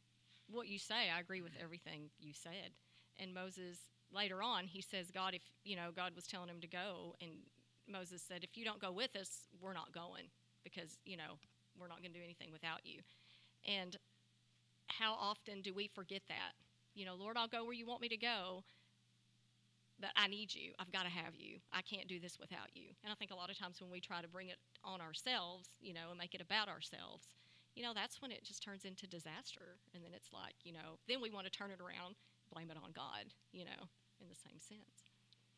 [0.49, 2.71] what you say, I agree with everything you said.
[3.17, 3.77] And Moses,
[4.11, 7.15] later on, he says, God, if, you know, God was telling him to go.
[7.21, 7.31] And
[7.87, 10.25] Moses said, if you don't go with us, we're not going
[10.63, 11.37] because, you know,
[11.79, 13.01] we're not going to do anything without you.
[13.67, 13.97] And
[14.87, 16.53] how often do we forget that?
[16.95, 18.63] You know, Lord, I'll go where you want me to go,
[19.99, 20.71] but I need you.
[20.79, 21.57] I've got to have you.
[21.71, 22.93] I can't do this without you.
[23.03, 25.69] And I think a lot of times when we try to bring it on ourselves,
[25.81, 27.27] you know, and make it about ourselves,
[27.75, 29.77] you know, that's when it just turns into disaster.
[29.93, 32.15] And then it's like, you know, then we want to turn it around,
[32.53, 33.89] blame it on God, you know,
[34.21, 35.12] in the same sense.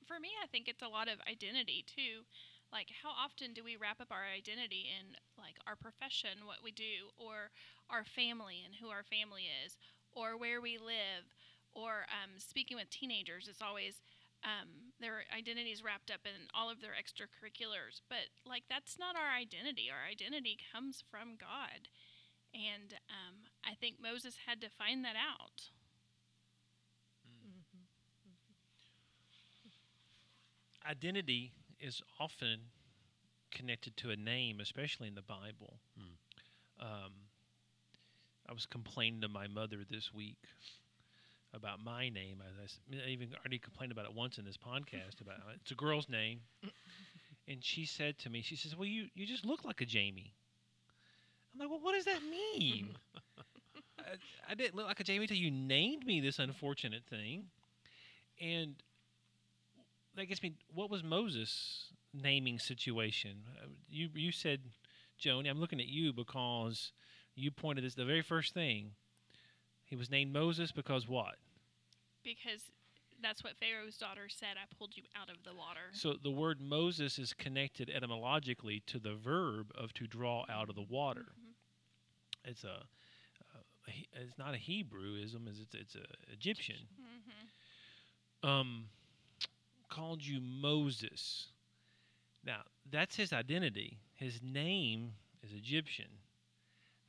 [0.06, 2.30] For me, I think it's a lot of identity too.
[2.72, 6.72] Like, how often do we wrap up our identity in like our profession, what we
[6.72, 7.50] do, or
[7.90, 9.78] our family and who our family is,
[10.14, 11.34] or where we live,
[11.74, 14.02] or um, speaking with teenagers, it's always
[14.44, 18.02] um, their identity is wrapped up in all of their extracurriculars.
[18.10, 19.90] But like, that's not our identity.
[19.90, 21.90] Our identity comes from God,
[22.54, 25.74] and um, I think Moses had to find that out.
[30.90, 32.60] Identity is often
[33.52, 35.80] connected to a name, especially in the Bible.
[36.80, 37.12] Um,
[38.48, 40.38] I was complaining to my mother this week
[41.54, 42.42] about my name.
[42.42, 46.42] I even already complained about it once in this podcast about it's a girl's name,
[47.48, 50.34] and she said to me, she says, "Well, you you just look like a Jamie."
[51.54, 52.96] I'm like, "Well, what does that mean?"
[54.00, 54.04] I,
[54.50, 57.46] I didn't look like a Jamie till you named me this unfortunate thing,
[58.42, 58.76] and
[60.16, 60.54] that gets me.
[60.74, 63.44] What was Moses' naming situation?
[63.62, 64.62] Uh, You you said,
[65.20, 66.92] Joni, I'm looking at you because
[67.36, 68.92] you pointed this the very first thing.
[69.86, 71.36] He was named Moses because what?
[72.24, 72.72] Because
[73.22, 74.58] that's what Pharaoh's daughter said.
[74.58, 75.92] I pulled you out of the water.
[75.94, 80.76] So the word Moses is connected etymologically to the verb of to draw out of
[80.76, 81.28] the water.
[81.40, 81.54] Mhm.
[82.50, 82.84] It's a,
[83.88, 86.88] he- it's not a Hebrewism, it's it's a Egyptian.
[88.44, 88.48] Mhm.
[88.48, 88.90] um,
[89.96, 91.48] called you Moses.
[92.46, 93.98] Now, that's his identity.
[94.16, 96.10] His name is Egyptian.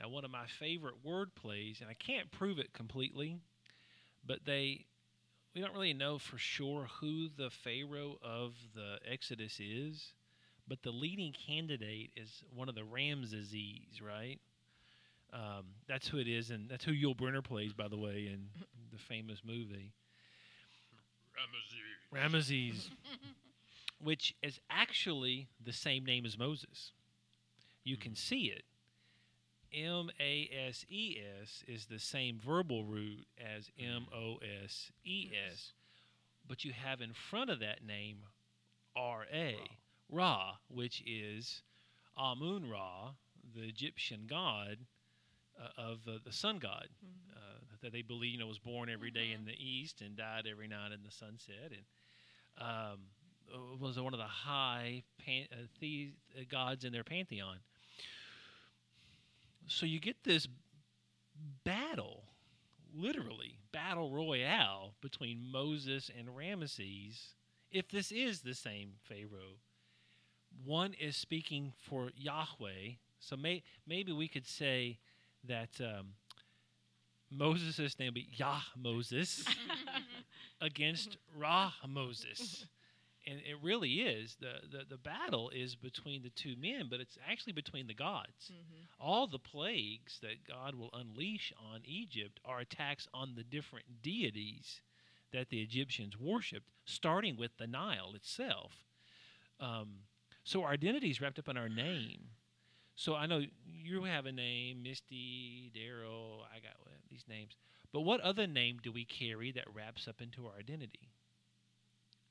[0.00, 3.38] Now, one of my favorite word plays, and I can't prove it completely,
[4.24, 4.84] but they,
[5.54, 10.12] we don't really know for sure who the Pharaoh of the Exodus is,
[10.68, 14.38] but the leading candidate is one of the Ramesses, right?
[15.32, 18.46] Um, that's who it is, and that's who Yul Brynner plays, by the way, in
[18.92, 19.92] the famous movie.
[21.34, 21.95] Ramesses,
[24.02, 26.92] which is actually the same name as Moses.
[27.84, 28.64] You can see it.
[29.74, 35.30] M A S E S is the same verbal root as M O S E
[35.50, 35.72] S,
[36.48, 38.18] but you have in front of that name
[38.94, 39.56] R A,
[40.08, 41.62] Ra, which is
[42.16, 43.10] Amun Ra,
[43.54, 44.78] the Egyptian god
[45.60, 46.88] uh, of uh, the sun god
[47.34, 50.46] uh, that they believe you know was born every day in the east and died
[50.50, 51.82] every night in the sunset and
[52.58, 52.98] um,
[53.54, 57.58] uh, was one of the high pan- uh, the- uh, gods in their pantheon.
[59.66, 60.48] So you get this
[61.64, 62.24] battle,
[62.94, 67.34] literally battle royale between Moses and Ramesses.
[67.70, 69.58] If this is the same Pharaoh,
[70.64, 72.94] one is speaking for Yahweh.
[73.18, 74.98] So may- maybe we could say
[75.44, 76.14] that um,
[77.30, 79.44] Moses' name be Yah Moses
[80.60, 82.66] against Ra Moses.
[83.28, 84.36] And it really is.
[84.40, 88.52] The, the, the battle is between the two men, but it's actually between the gods.
[89.00, 94.80] All the plagues that God will unleash on Egypt are attacks on the different deities
[95.32, 98.72] that the Egyptians worshipped, starting with the Nile itself.
[99.58, 99.88] Um,
[100.44, 102.28] so our identity is wrapped up in our name.
[102.96, 106.40] So I know you have a name, Misty, Daryl.
[106.54, 106.76] I got
[107.10, 107.52] these names.
[107.92, 111.10] But what other name do we carry that wraps up into our identity?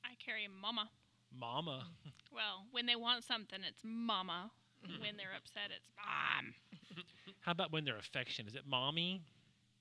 [0.04, 0.90] I carry Mama.
[1.36, 1.86] Mama.
[2.32, 4.50] Well, when they want something, it's Mama.
[5.00, 6.52] when they're upset, it's Mom.
[7.40, 8.46] How about when they're affection?
[8.46, 9.22] Is it mommy?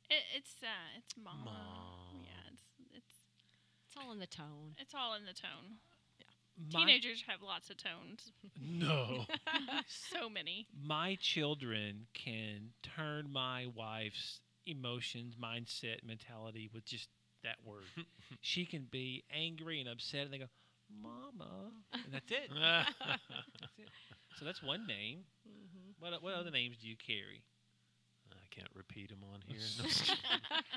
[0.10, 1.44] It, it's uh, it's Mama.
[1.44, 2.22] Mom.
[2.24, 2.64] Yeah, it's
[2.96, 3.14] it's
[3.90, 4.72] It's all in the tone.
[4.80, 5.84] it's all in the tone.
[6.72, 8.32] My- Teenagers have lots of tones.
[8.62, 9.26] No.
[9.88, 10.68] so many.
[10.74, 17.10] my children can turn my wife's emotions, mindset, mentality with just
[17.44, 17.84] that word.
[18.42, 20.46] she can be angry and upset, and they go,
[21.02, 22.50] "Mama," and that's it.
[22.56, 23.90] That's it.
[24.40, 25.20] So that's one name.
[25.48, 25.92] Mm-hmm.
[26.00, 27.44] What what other names do you carry?
[28.56, 29.60] Can't repeat them on here.
[29.78, 29.90] No.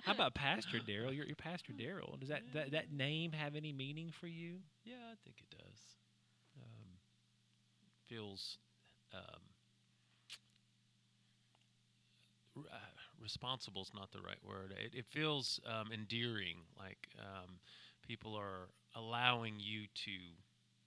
[0.04, 1.14] How about Pastor Daryl?
[1.14, 2.18] You're, you're Pastor Daryl.
[2.18, 4.56] Does that, that that name have any meaning for you?
[4.84, 5.78] yeah, I think it does.
[6.56, 6.88] Um,
[8.08, 8.58] feels
[9.14, 9.40] um,
[12.66, 12.76] uh,
[13.22, 14.74] responsible is not the right word.
[14.76, 17.60] It, it feels um, endearing, like um,
[18.06, 20.10] people are allowing you to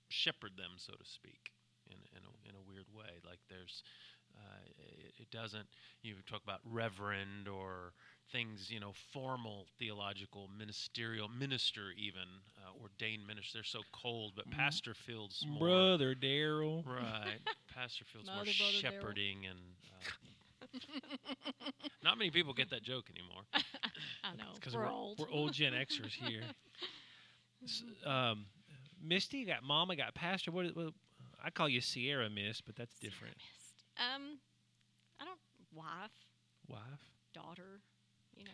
[0.09, 1.51] shepherd them, so to speak,
[1.87, 3.19] in in a, in a weird way.
[3.25, 3.83] Like there's,
[4.77, 5.67] it, it doesn't.
[6.01, 7.93] You talk about reverend or
[8.31, 12.23] things, you know, formal theological, ministerial, minister even
[12.57, 13.57] uh, ordained minister.
[13.59, 14.57] They're so cold, but Mm.
[14.57, 15.59] pastor Fields more.
[15.67, 16.85] Brother Daryl.
[16.85, 17.39] Right.
[17.75, 18.81] Pastor feels more Mother, brother, Daryl.
[18.81, 19.59] shepherding and.
[20.63, 20.67] Uh,
[22.03, 23.43] not many people get that joke anymore.
[24.23, 24.53] I know.
[24.55, 25.19] Because we're, we're, old.
[25.19, 26.43] we're old Gen Xers here.
[27.63, 28.45] S- um,
[29.03, 30.51] Misty, you got Mama, got Pastor.
[30.51, 30.93] What, what?
[31.43, 33.35] I call you Sierra Miss, but that's different.
[34.01, 34.39] Um,
[35.19, 35.39] I don't.
[35.73, 36.11] Wife,
[36.67, 37.11] Wife.
[37.33, 37.81] daughter.
[38.35, 38.51] You know.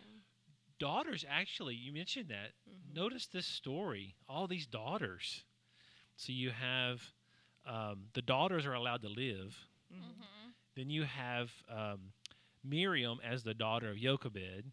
[0.78, 2.52] Daughters, actually, you mentioned that.
[2.68, 2.94] Mhm.
[2.94, 4.16] Notice this story.
[4.28, 5.44] All these daughters.
[6.16, 7.02] So you have
[7.66, 9.56] um, the daughters are allowed to live.
[9.92, 9.98] Mhm.
[10.00, 10.50] Mm-hmm.
[10.76, 12.12] Then you have um,
[12.64, 14.72] Miriam as the daughter of Jochebed,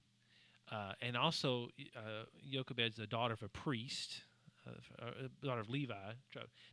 [0.71, 4.23] uh, and also uh, Jochebed's the daughter of a priest,
[4.67, 6.13] uh, f- uh, daughter of Levi.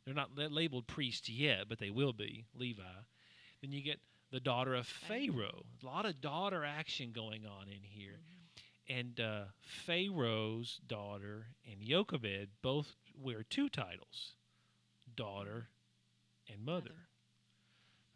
[0.04, 2.82] They're not labeled priests yet, but they will be Levi.
[3.62, 4.00] Then you get
[4.30, 5.62] the daughter of Pharaoh.
[5.82, 8.18] A lot of daughter action going on in here.
[8.88, 9.44] And uh,
[9.86, 14.32] Pharaoh's daughter and Jochebed both wear two titles,
[15.16, 15.68] daughter
[16.50, 16.80] and mother.
[16.80, 16.94] Mother.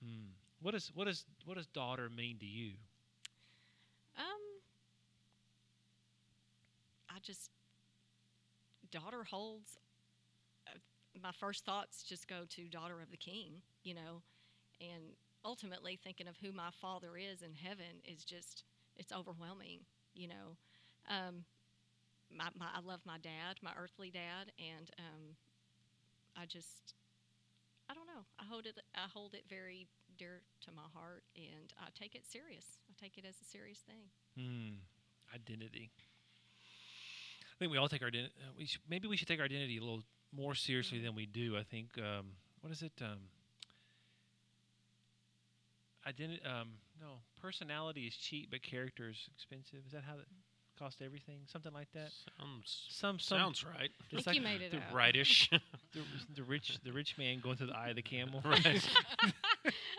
[0.05, 0.31] Hmm.
[0.61, 2.73] What does what does what does daughter mean to you?
[4.19, 4.25] Um,
[7.09, 7.51] I just
[8.91, 9.79] daughter holds.
[10.67, 10.79] Uh,
[11.23, 14.23] my first thoughts just go to daughter of the king, you know,
[14.81, 15.03] and
[15.47, 18.65] ultimately thinking of who my father is in heaven is just
[18.97, 19.81] it's overwhelming,
[20.15, 20.59] you know.
[21.09, 21.45] Um,
[22.35, 25.37] my, my I love my dad, my earthly dad, and um,
[26.37, 26.95] I just
[27.89, 28.27] I don't know.
[28.41, 29.87] I hold it I hold it very
[30.19, 32.79] dear to my heart, and I take it serious.
[32.91, 34.11] I take it as a serious thing.
[34.37, 34.83] Hmm.
[35.35, 35.91] Identity.
[37.43, 38.35] I think we all take our identity.
[38.41, 40.03] Uh, we maybe we should take our identity a little
[40.35, 41.57] more seriously than we do.
[41.57, 41.91] I think.
[41.99, 42.93] Um, what is it?
[43.01, 43.31] Um,
[46.07, 46.41] identity.
[46.45, 46.69] Um,
[47.01, 49.81] no, personality is cheap, but character is expensive.
[49.87, 50.27] Is that how that
[50.79, 51.41] cost everything?
[51.47, 52.11] Something like that.
[52.39, 53.91] Sounds Some, some sounds right.
[53.91, 54.95] I it's think you made it the, up.
[54.95, 55.51] Rightish.
[55.93, 56.01] the,
[56.35, 58.41] the rich, the rich man going through the eye of the camel.
[58.45, 58.65] right.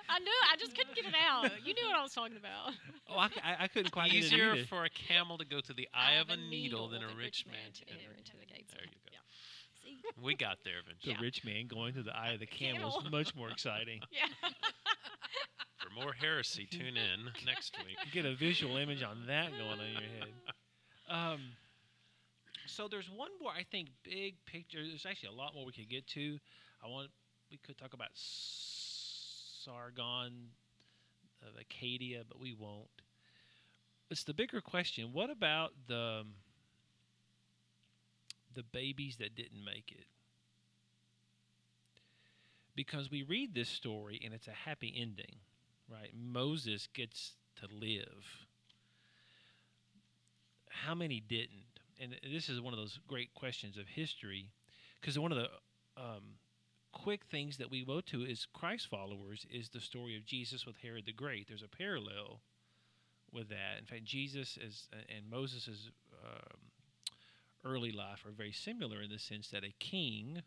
[0.10, 0.32] I knew.
[0.51, 1.51] I just couldn't get it out.
[1.66, 2.74] You knew what I was talking about.
[3.10, 6.16] Oh, I couldn't quite get it Easier for a camel to go to the eye
[6.16, 8.18] of a needle than a rich man to to enter enter.
[8.18, 8.74] into the gates.
[8.74, 9.12] There you go.
[9.12, 9.20] Yeah.
[9.88, 10.02] See.
[10.24, 11.14] We got there the eventually.
[11.14, 11.22] Yeah.
[11.22, 13.12] rich man going through the eye of the camel is Camel.
[13.12, 14.02] much more exciting.
[14.12, 14.28] Yeah.
[15.78, 17.98] For more heresy, tune in next week.
[18.12, 20.34] Get a visual image on that going on in your head.
[21.10, 21.40] Um,
[22.66, 24.80] so there's one more I think big picture.
[24.86, 26.40] There's actually a lot more we could get to.
[26.84, 27.10] I want
[27.52, 28.10] we could talk about
[29.64, 30.50] Sargon
[31.42, 32.88] of Acadia, but we won't.
[34.10, 35.10] It's the bigger question.
[35.14, 36.24] What about the
[38.58, 40.08] the babies that didn't make it?
[42.76, 45.38] Because we read this story and it's a happy ending,
[45.89, 46.12] right?
[46.14, 48.26] Moses gets to live.
[50.70, 51.80] How many didn't?
[51.99, 54.51] And this is one of those great questions of history,
[54.99, 55.49] because one of the
[55.95, 56.38] um,
[56.91, 60.78] quick things that we go to as Christ followers is the story of Jesus with
[60.78, 61.47] Herod the Great.
[61.47, 62.41] There's a parallel
[63.32, 63.80] with that.
[63.80, 65.89] In fact, Jesus is, and Moses'
[66.24, 66.60] um,
[67.68, 70.41] early life are very similar in the sense that a king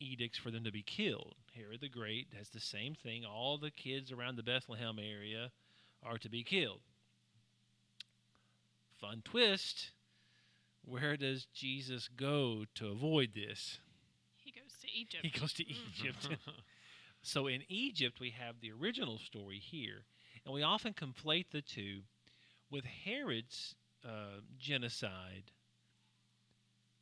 [0.00, 1.34] edicts for them to be killed.
[1.54, 3.24] Herod the Great has the same thing.
[3.24, 5.50] All the kids around the Bethlehem area
[6.02, 6.80] are to be killed.
[9.00, 9.90] Fun twist.
[10.84, 13.78] Where does Jesus go to avoid this?
[14.36, 15.24] He goes to Egypt.
[15.24, 16.28] He goes to Egypt.
[17.22, 20.04] so in Egypt, we have the original story here,
[20.44, 22.00] and we often conflate the two
[22.70, 23.74] with Herod's
[24.04, 25.52] uh, genocide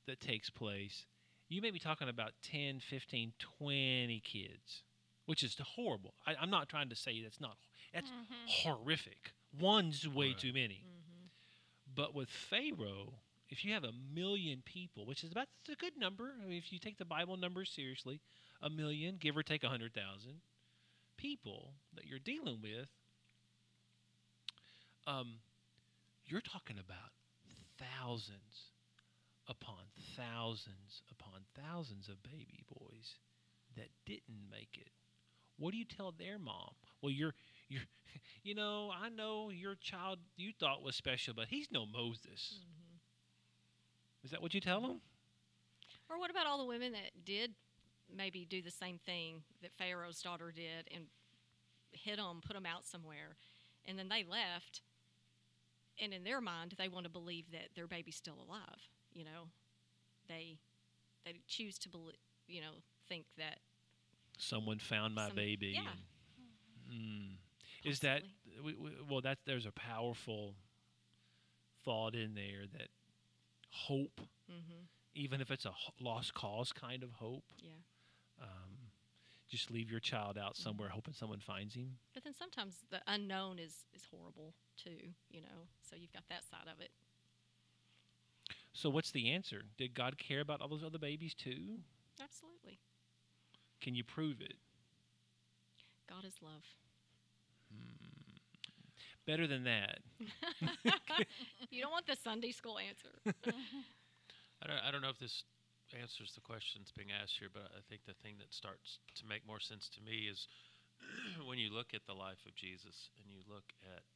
[0.09, 1.07] that takes place.
[1.49, 4.83] You may be talking about 10, 15, 20 kids,
[5.27, 6.15] which is horrible.
[6.27, 7.57] I, I'm not trying to say that's not,
[7.95, 8.49] that's Mhm.
[8.49, 9.33] horrific.
[9.59, 10.39] One's way Right.
[10.39, 10.85] too many.
[10.85, 11.27] Mm-hmm.
[11.95, 13.15] But with Pharaoh,
[13.49, 16.59] if you have a million people, which is about it's a good number, I mean,
[16.59, 18.21] if you take the Bible numbers seriously,
[18.61, 20.43] a million, give or take a hundred thousand
[21.17, 22.89] people that you're dealing with,
[25.07, 25.41] um,
[26.27, 27.13] you're talking about
[27.79, 28.73] thousands
[29.49, 29.85] upon
[30.17, 33.17] thousands upon thousands of baby boys
[33.77, 34.91] that didn't make it.
[35.59, 36.71] What do you tell their mom?
[37.03, 37.35] Well, you're
[37.69, 37.83] you're
[38.43, 42.61] you know, I know your child you thought was special, but he's no Moses.
[42.61, 44.25] Mm-hmm.
[44.25, 45.01] Is that what you tell them?
[46.11, 47.53] Or what about all the women that did
[48.15, 51.05] maybe do the same thing that Pharaoh's daughter did and
[51.93, 53.37] hit them, put them out somewhere,
[53.85, 54.83] and then they left,
[56.01, 58.89] and in their mind they want to believe that their baby's still alive.
[59.13, 59.49] You know,
[60.29, 60.59] they
[61.25, 62.17] they choose to believe.
[62.47, 62.73] You know,
[63.09, 63.59] think that
[64.39, 65.73] Someone found my Some- baby.
[65.75, 65.91] yeah.
[65.91, 66.01] and-
[66.91, 67.37] Mm.
[67.85, 68.23] Is that
[68.65, 69.21] we, we, well?
[69.21, 70.55] That there's a powerful
[71.85, 72.89] thought in there that
[73.71, 74.85] hope, Mm-hmm.
[75.15, 77.73] even if it's a lost cause kind of hope, Yeah.
[78.41, 78.91] um,
[79.51, 81.99] just leave your child out somewhere hoping someone finds him.
[82.15, 85.13] But then sometimes the unknown is is horrible too.
[85.29, 86.91] You know, so you've got that side of it.
[88.79, 89.63] So what's the answer?
[89.77, 91.83] Did God care about all those other babies too?
[92.23, 92.79] Absolutely,
[93.81, 94.55] Can you prove it?
[96.09, 96.63] God is love.
[97.75, 98.39] Hmm.
[99.27, 99.99] Better than that.
[101.71, 103.11] you don't want the Sunday school answer.
[104.63, 105.43] I don't, I don't know if this
[106.01, 109.45] answers the questions being asked here, but I think the thing that starts to make
[109.45, 110.47] more sense to me is
[111.49, 114.07] when you look at the life of Jesus and you look at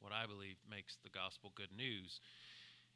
[0.00, 2.20] what I believe makes the gospel good news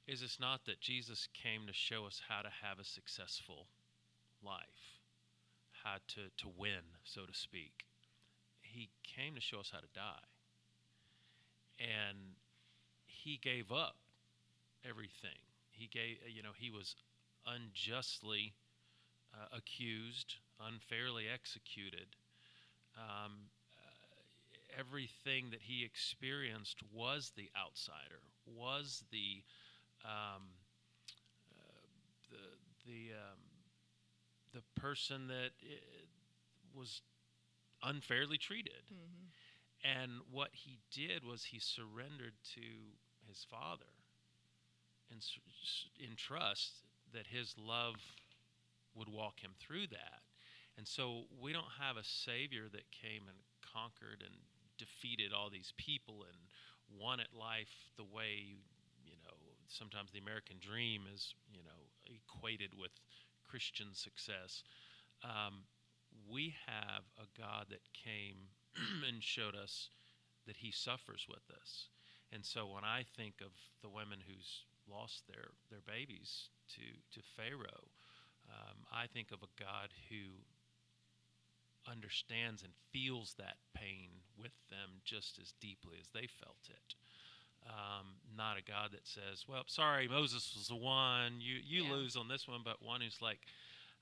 [0.07, 3.66] is it's not that Jesus came to show us how to have a successful
[4.44, 5.00] life,
[5.84, 7.84] how to, to win, so to speak.
[8.61, 10.26] He came to show us how to die.
[11.78, 12.18] And
[13.07, 13.96] he gave up
[14.88, 15.38] everything.
[15.70, 16.96] He gave, you know, he was
[17.46, 18.55] unjustly
[19.34, 22.07] uh, accused, unfairly executed.
[22.96, 23.32] Um,
[23.78, 29.42] uh, everything that he experienced was the outsider, was the
[30.05, 30.42] um,
[31.53, 31.86] uh,
[32.30, 33.38] the the um,
[34.55, 35.50] the person that
[36.74, 37.03] was
[37.82, 38.84] unfairly treated.
[38.92, 39.28] Mm-hmm.
[39.84, 42.61] And what he did was he surrendered to
[43.26, 43.92] his father
[45.62, 47.96] s- in trust that his love
[48.94, 50.22] would walk him through that.
[50.76, 54.34] And so we don't have a savior that came and conquered and
[54.78, 56.38] defeated all these people and
[56.88, 58.57] won wanted life the way,
[59.72, 62.92] sometimes the American dream is, you know, equated with
[63.48, 64.62] Christian success.
[65.24, 65.64] Um,
[66.30, 68.52] we have a God that came
[69.08, 69.88] and showed us
[70.46, 71.88] that he suffers with us.
[72.32, 73.52] And so when I think of
[73.82, 76.82] the women who's lost their, their babies to,
[77.14, 77.88] to Pharaoh,
[78.48, 80.42] um, I think of a God who
[81.90, 84.08] understands and feels that pain
[84.38, 86.94] with them just as deeply as they felt it.
[87.66, 91.40] Um, not a God that says, "Well, sorry, Moses was the one.
[91.40, 91.92] You you Yeah.
[91.92, 93.46] lose on this one," but one who's like,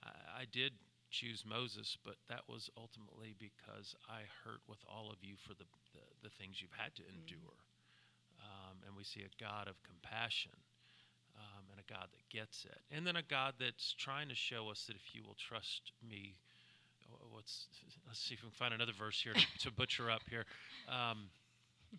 [0.02, 0.78] I, "I did
[1.10, 5.66] choose Moses, but that was ultimately because I hurt with all of you for the
[5.92, 7.64] the, the things you've had to endure."
[8.40, 10.52] Um, and we see a God of compassion
[11.36, 14.70] um, and a God that gets it, and then a God that's trying to show
[14.70, 16.38] us that if you will trust me,
[17.30, 17.68] what's
[18.06, 20.46] let's see if we can find another verse here to, to butcher up here.
[20.88, 21.28] Um,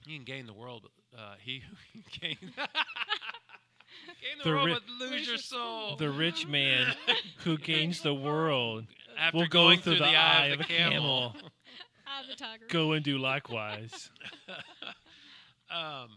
[0.06, 0.84] you can gain the world,
[1.14, 1.60] but uh, he
[1.94, 2.52] who gain, gain
[4.38, 5.96] the, The world ri- but lose your soul.
[5.98, 6.94] The rich man
[7.44, 8.86] who gains the world
[9.18, 11.36] After will go going through the eye of a camel.
[12.08, 12.66] Eye of the tiger.
[12.70, 14.10] go and do likewise.
[15.70, 16.10] um,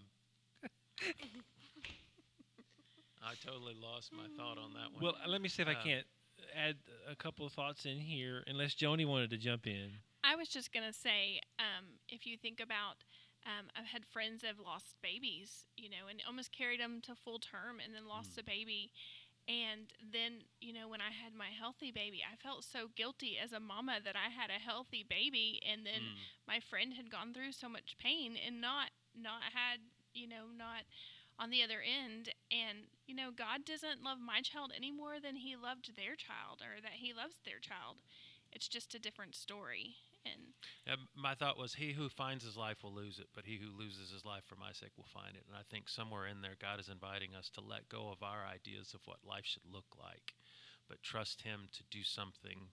[3.23, 5.03] I totally lost my thought on that one.
[5.03, 6.07] Well, let me see if I Uh, can't
[6.55, 6.77] add
[7.11, 9.93] a couple of thoughts in here, unless Joni wanted to jump in.
[10.23, 12.97] I was just gonna say, um, if you think about,
[13.47, 17.15] um, I've had friends that have lost babies, you know, and almost carried them to
[17.15, 18.39] full term, and then lost Mm.
[18.39, 18.91] a baby,
[19.49, 23.53] and then you know when I had my healthy baby, I felt so guilty as
[23.53, 26.17] a mama that I had a healthy baby, and then Mm.
[26.47, 29.81] my friend had gone through so much pain and not not had
[30.15, 30.85] you know not
[31.39, 35.37] on the other end and you know god doesn't love my child any more than
[35.37, 37.97] he loved their child or that he loves their child
[38.53, 40.55] it's just a different story and
[40.87, 43.71] Yeah, my thought was, He who finds his life will lose it, but he who
[43.71, 45.45] loses his life for my sake will find it.
[45.47, 48.45] And I think somewhere in there, God is inviting us to let go of our
[48.47, 50.35] ideas of what life should look like,
[50.89, 52.69] but trust Him to do something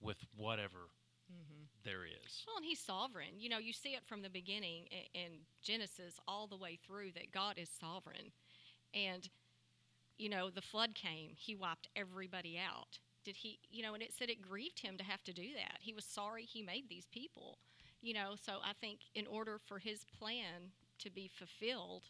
[0.00, 0.90] with whatever
[1.32, 1.64] Mm-hmm.
[1.84, 2.46] there is.
[2.46, 3.38] Well, and he's sovereign.
[3.38, 7.12] You know, you see it from the beginning i- in Genesis all the way through
[7.12, 8.32] that God is sovereign.
[8.94, 9.28] And,
[10.18, 12.98] you know, the flood came, he wiped everybody out.
[13.24, 15.78] Did he, you know, and it said it grieved him to have to do that.
[15.80, 17.58] He was sorry he made these people,
[18.00, 18.34] you know.
[18.40, 22.02] So I think in order for his plan to be fulfilled,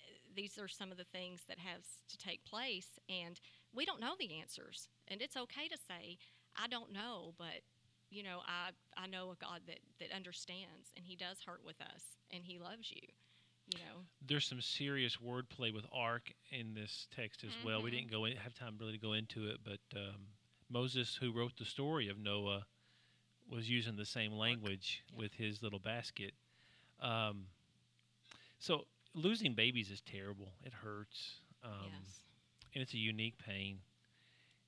[0.00, 2.98] eh, these are some of the things that has to take place.
[3.08, 3.40] And
[3.74, 4.88] we don't know the answers.
[5.08, 6.18] And it's okay to say,
[6.56, 7.62] I don't know, but
[8.10, 11.80] you know, I I know a God that that understands, and He does hurt with
[11.80, 13.06] us, and He loves you.
[13.70, 17.82] You know, There's some serious wordplay with ark in this text as well.
[17.82, 17.94] We Mhm.
[17.94, 20.28] didn't go in, have time really to go into it, but um,
[20.68, 22.66] Moses, who wrote the story of Noah,
[23.48, 26.34] was using the same language with his little basket.
[27.00, 27.48] Um,
[28.58, 30.52] so losing babies is terrible.
[30.64, 31.36] It hurts.
[31.64, 32.24] Um, yes,
[32.74, 33.80] and it's a unique pain.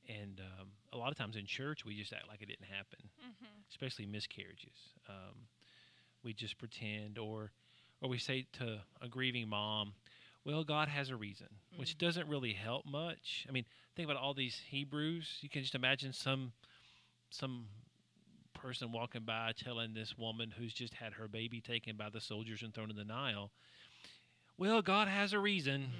[0.08, 3.10] And um, a lot of times in church, we just act like it didn't happen,
[3.70, 4.94] especially miscarriages.
[5.08, 5.46] Um,
[6.22, 7.52] we just pretend, or
[8.02, 9.94] or we say to a grieving mom,
[10.44, 13.46] "Well, God has a reason," which doesn't really help much.
[13.48, 13.64] I mean,
[13.94, 15.38] think about all these Hebrews.
[15.40, 16.52] You can just imagine some
[17.30, 17.68] some
[18.54, 22.62] person walking by telling this woman who's just had her baby taken by the soldiers
[22.62, 23.50] and thrown in the Nile,
[24.58, 25.90] "Well, God has a reason."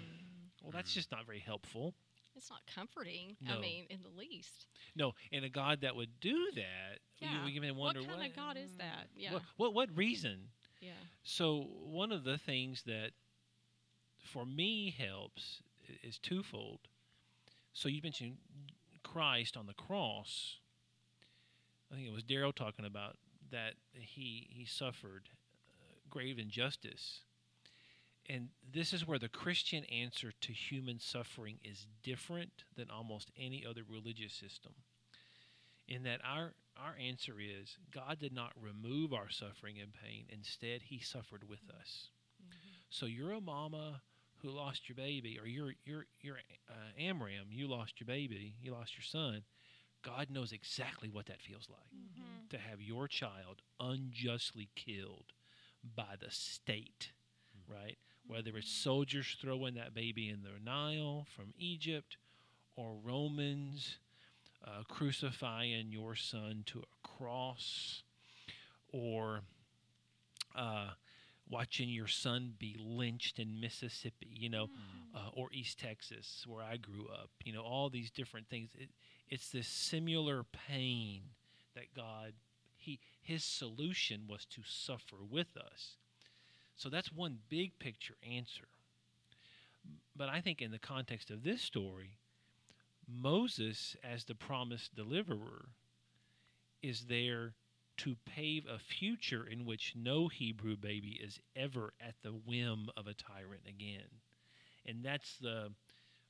[0.62, 0.94] Well, that's Mhm.
[0.94, 1.94] just not very helpful.
[2.34, 3.36] it's not comforting.
[3.42, 3.58] No.
[3.58, 4.66] I mean, in the least.
[4.96, 7.46] No, and a God that would do that, you- Yeah.
[7.46, 9.10] you, may What wonder kind of God is that?
[9.14, 10.50] Yeah, What, what what reason?
[10.82, 10.90] Yeah,
[11.22, 13.12] So one of the things that
[14.18, 15.62] for me helps
[16.02, 16.80] is twofold.
[17.72, 18.38] So you mentioned
[19.04, 20.59] Christ on the cross.
[21.90, 23.16] I think it was Daryl talking about
[23.50, 25.28] that he he suffered
[25.80, 27.20] uh, grave injustice,
[28.28, 33.64] And this is where the Christian answer to human suffering is different than almost any
[33.66, 34.72] other religious system.
[35.88, 36.54] In that our
[36.84, 40.24] our answer is God did not remove our suffering and pain.
[40.28, 42.09] Instead, He suffered with us.
[42.90, 44.02] So you're a mama
[44.42, 46.38] who lost your baby, or you're you're you're
[46.68, 49.42] uh, Amram, you lost your baby, you lost your son.
[50.04, 52.48] God knows exactly what that feels like Mm-hmm.
[52.50, 55.32] to have your child unjustly killed
[55.96, 57.12] by the state,
[57.68, 57.98] right?
[58.26, 62.16] Whether it's soldiers throwing that baby in the Nile from Egypt
[62.76, 63.98] or Romans
[64.64, 68.02] uh, crucifying your son to a cross
[68.93, 69.40] or
[70.55, 70.90] uh,
[71.51, 74.68] watching your son be lynched in Mississippi, you know,
[75.14, 77.30] uh, or East Texas, where I grew up.
[77.44, 78.70] You know, all these different things.
[78.78, 78.90] It,
[79.28, 81.22] it's this similar pain
[81.74, 82.32] that God,
[82.76, 85.97] he, his solution was to suffer with us.
[86.76, 88.68] So that's one big picture answer.
[90.14, 92.18] But I think in the context of this story,
[93.14, 95.68] Moses, as the promised deliverer,
[96.82, 97.55] is there
[97.98, 103.06] to pave a future in which no Hebrew baby is ever at the whim of
[103.06, 104.09] a tyrant again.
[104.86, 105.72] And that's the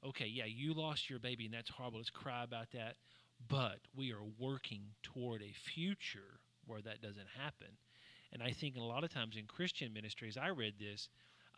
[0.04, 1.98] okay, yeah, you lost your baby and that's horrible.
[1.98, 2.96] Let's cry about that.
[3.48, 7.68] But we are working toward a future where that doesn't happen.
[8.32, 11.08] And I think a lot of times in Christian ministries, I read this,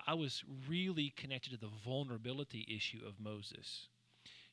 [0.06, 3.88] I was really connected to the vulnerability issue of Moses.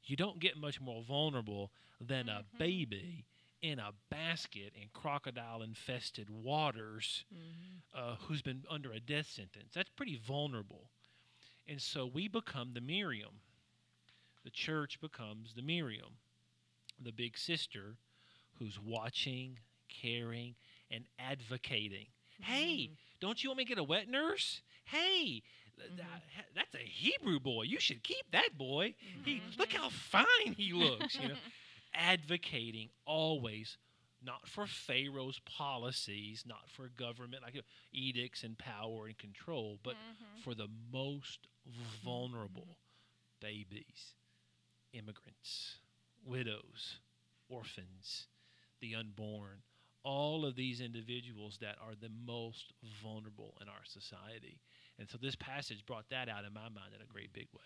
[0.03, 2.57] You don't get much more vulnerable than a Mhm.
[2.57, 3.25] baby
[3.61, 7.23] in a basket in crocodile infested waters
[7.93, 9.73] uh, who's been under a death sentence.
[9.73, 10.89] That's pretty vulnerable.
[11.67, 13.41] And so we become the Miriam.
[14.43, 16.17] The church becomes the Miriam,
[16.99, 17.97] the big sister
[18.55, 20.55] who's watching, caring,
[20.89, 22.07] and advocating.
[22.39, 24.61] Hey, don't you want me to get a wet nurse?
[24.85, 25.43] Hey,
[25.81, 26.41] th- mm-hmm.
[26.55, 27.63] that's a Hebrew boy.
[27.63, 28.95] You should keep that boy.
[29.23, 29.59] He mm-hmm.
[29.59, 31.15] look how fine he looks.
[31.21, 31.35] You know,
[31.93, 33.77] advocating always
[34.23, 37.59] not for Pharaoh's policies, not for government like
[37.91, 40.43] edicts and power and control, but Mhm.
[40.43, 41.47] for the most
[42.03, 43.39] vulnerable mm-hmm.
[43.39, 44.13] babies,
[44.93, 45.79] immigrants,
[46.23, 46.99] widows,
[47.49, 48.27] orphans,
[48.79, 49.63] the unborn,
[50.03, 54.59] all of these individuals that are the most vulnerable in our society.
[55.01, 57.63] And so this passage brought that out in my mind in a great big way.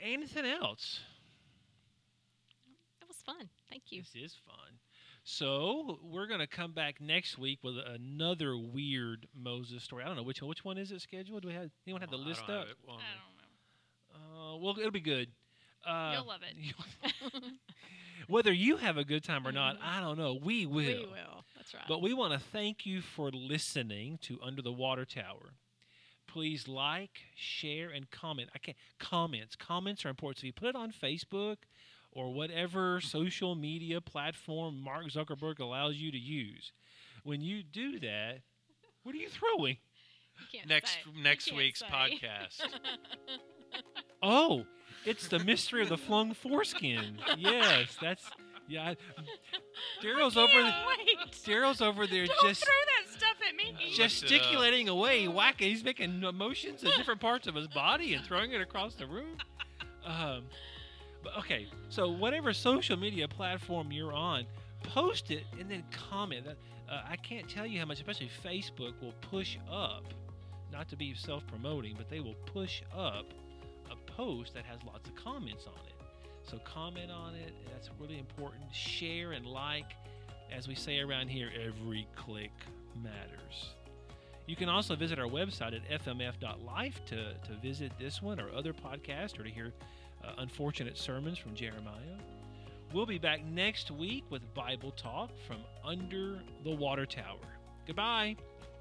[0.00, 0.98] Anything else?
[2.98, 3.48] That was fun.
[3.70, 4.02] Thank you.
[4.02, 4.56] This is fun.
[5.22, 10.02] So we're gonna come back next week with another weird Moses story.
[10.02, 10.48] I don't know which one.
[10.48, 11.42] Which one is it scheduled?
[11.42, 12.66] Do we have anyone have the Well, I list don't up?
[12.66, 14.52] it I don't know.
[14.54, 15.28] Uh, well, it'll be good.
[15.86, 16.56] Uh, You'll love it.
[18.26, 19.82] whether you have a good time or not, Mhm.
[19.84, 20.34] I don't know.
[20.42, 20.74] We will.
[20.74, 21.41] We will.
[21.62, 21.84] That's right.
[21.86, 25.54] But we want to thank you for listening to Under the Water Tower.
[26.26, 28.50] Please like, share, and comment.
[28.52, 29.54] I can't comments.
[29.54, 30.38] Comments are important.
[30.38, 31.58] So if you put it on Facebook
[32.10, 36.72] or whatever social media platform Mark Zuckerberg allows you to use,
[37.22, 38.40] when you do that,
[39.04, 39.76] what are you throwing?
[40.40, 41.22] You can't Next say.
[41.22, 41.86] Next can't week's say.
[41.86, 42.60] podcast.
[44.24, 44.66] Oh,
[45.04, 47.18] it's the mystery of the flung foreskin.
[47.36, 48.30] Yes, that's
[48.72, 48.94] yeah.
[50.02, 50.52] Daryl's over.
[50.52, 50.84] Yeah.
[51.44, 53.64] Daryl's over there Don't just throw that stuff at me.
[53.66, 53.94] I looked it up.
[53.94, 55.68] gesticulating away, whacking.
[55.68, 59.36] He's making motions in different parts of his body and throwing it across the room.
[60.04, 60.44] Um,
[61.22, 64.46] but okay, so whatever social media platform you're on,
[64.82, 66.46] post it and then comment.
[66.90, 70.04] Uh, I can't tell you how much, especially Facebook, will push up.
[70.72, 73.26] Not to be self-promoting, but they will push up
[73.90, 75.91] a post that has lots of comments on it.
[76.48, 77.52] So comment on it.
[77.70, 78.62] That's really important.
[78.72, 79.92] Share and like.
[80.50, 82.52] As we say around here, every click
[83.02, 83.70] matters.
[84.46, 88.72] You can also visit our website at fmf.life to, to visit this one or other
[88.72, 89.72] podcasts or to hear
[90.24, 92.18] uh, unfortunate sermons from Jeremiah.
[92.92, 97.38] We'll be back next week with Bible Talk from Under the Water Tower.
[97.86, 98.36] Goodbye.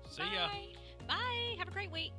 [0.09, 0.47] See ya.
[0.47, 0.67] Bye.
[1.07, 1.55] Bye.
[1.57, 2.11] Have a great week.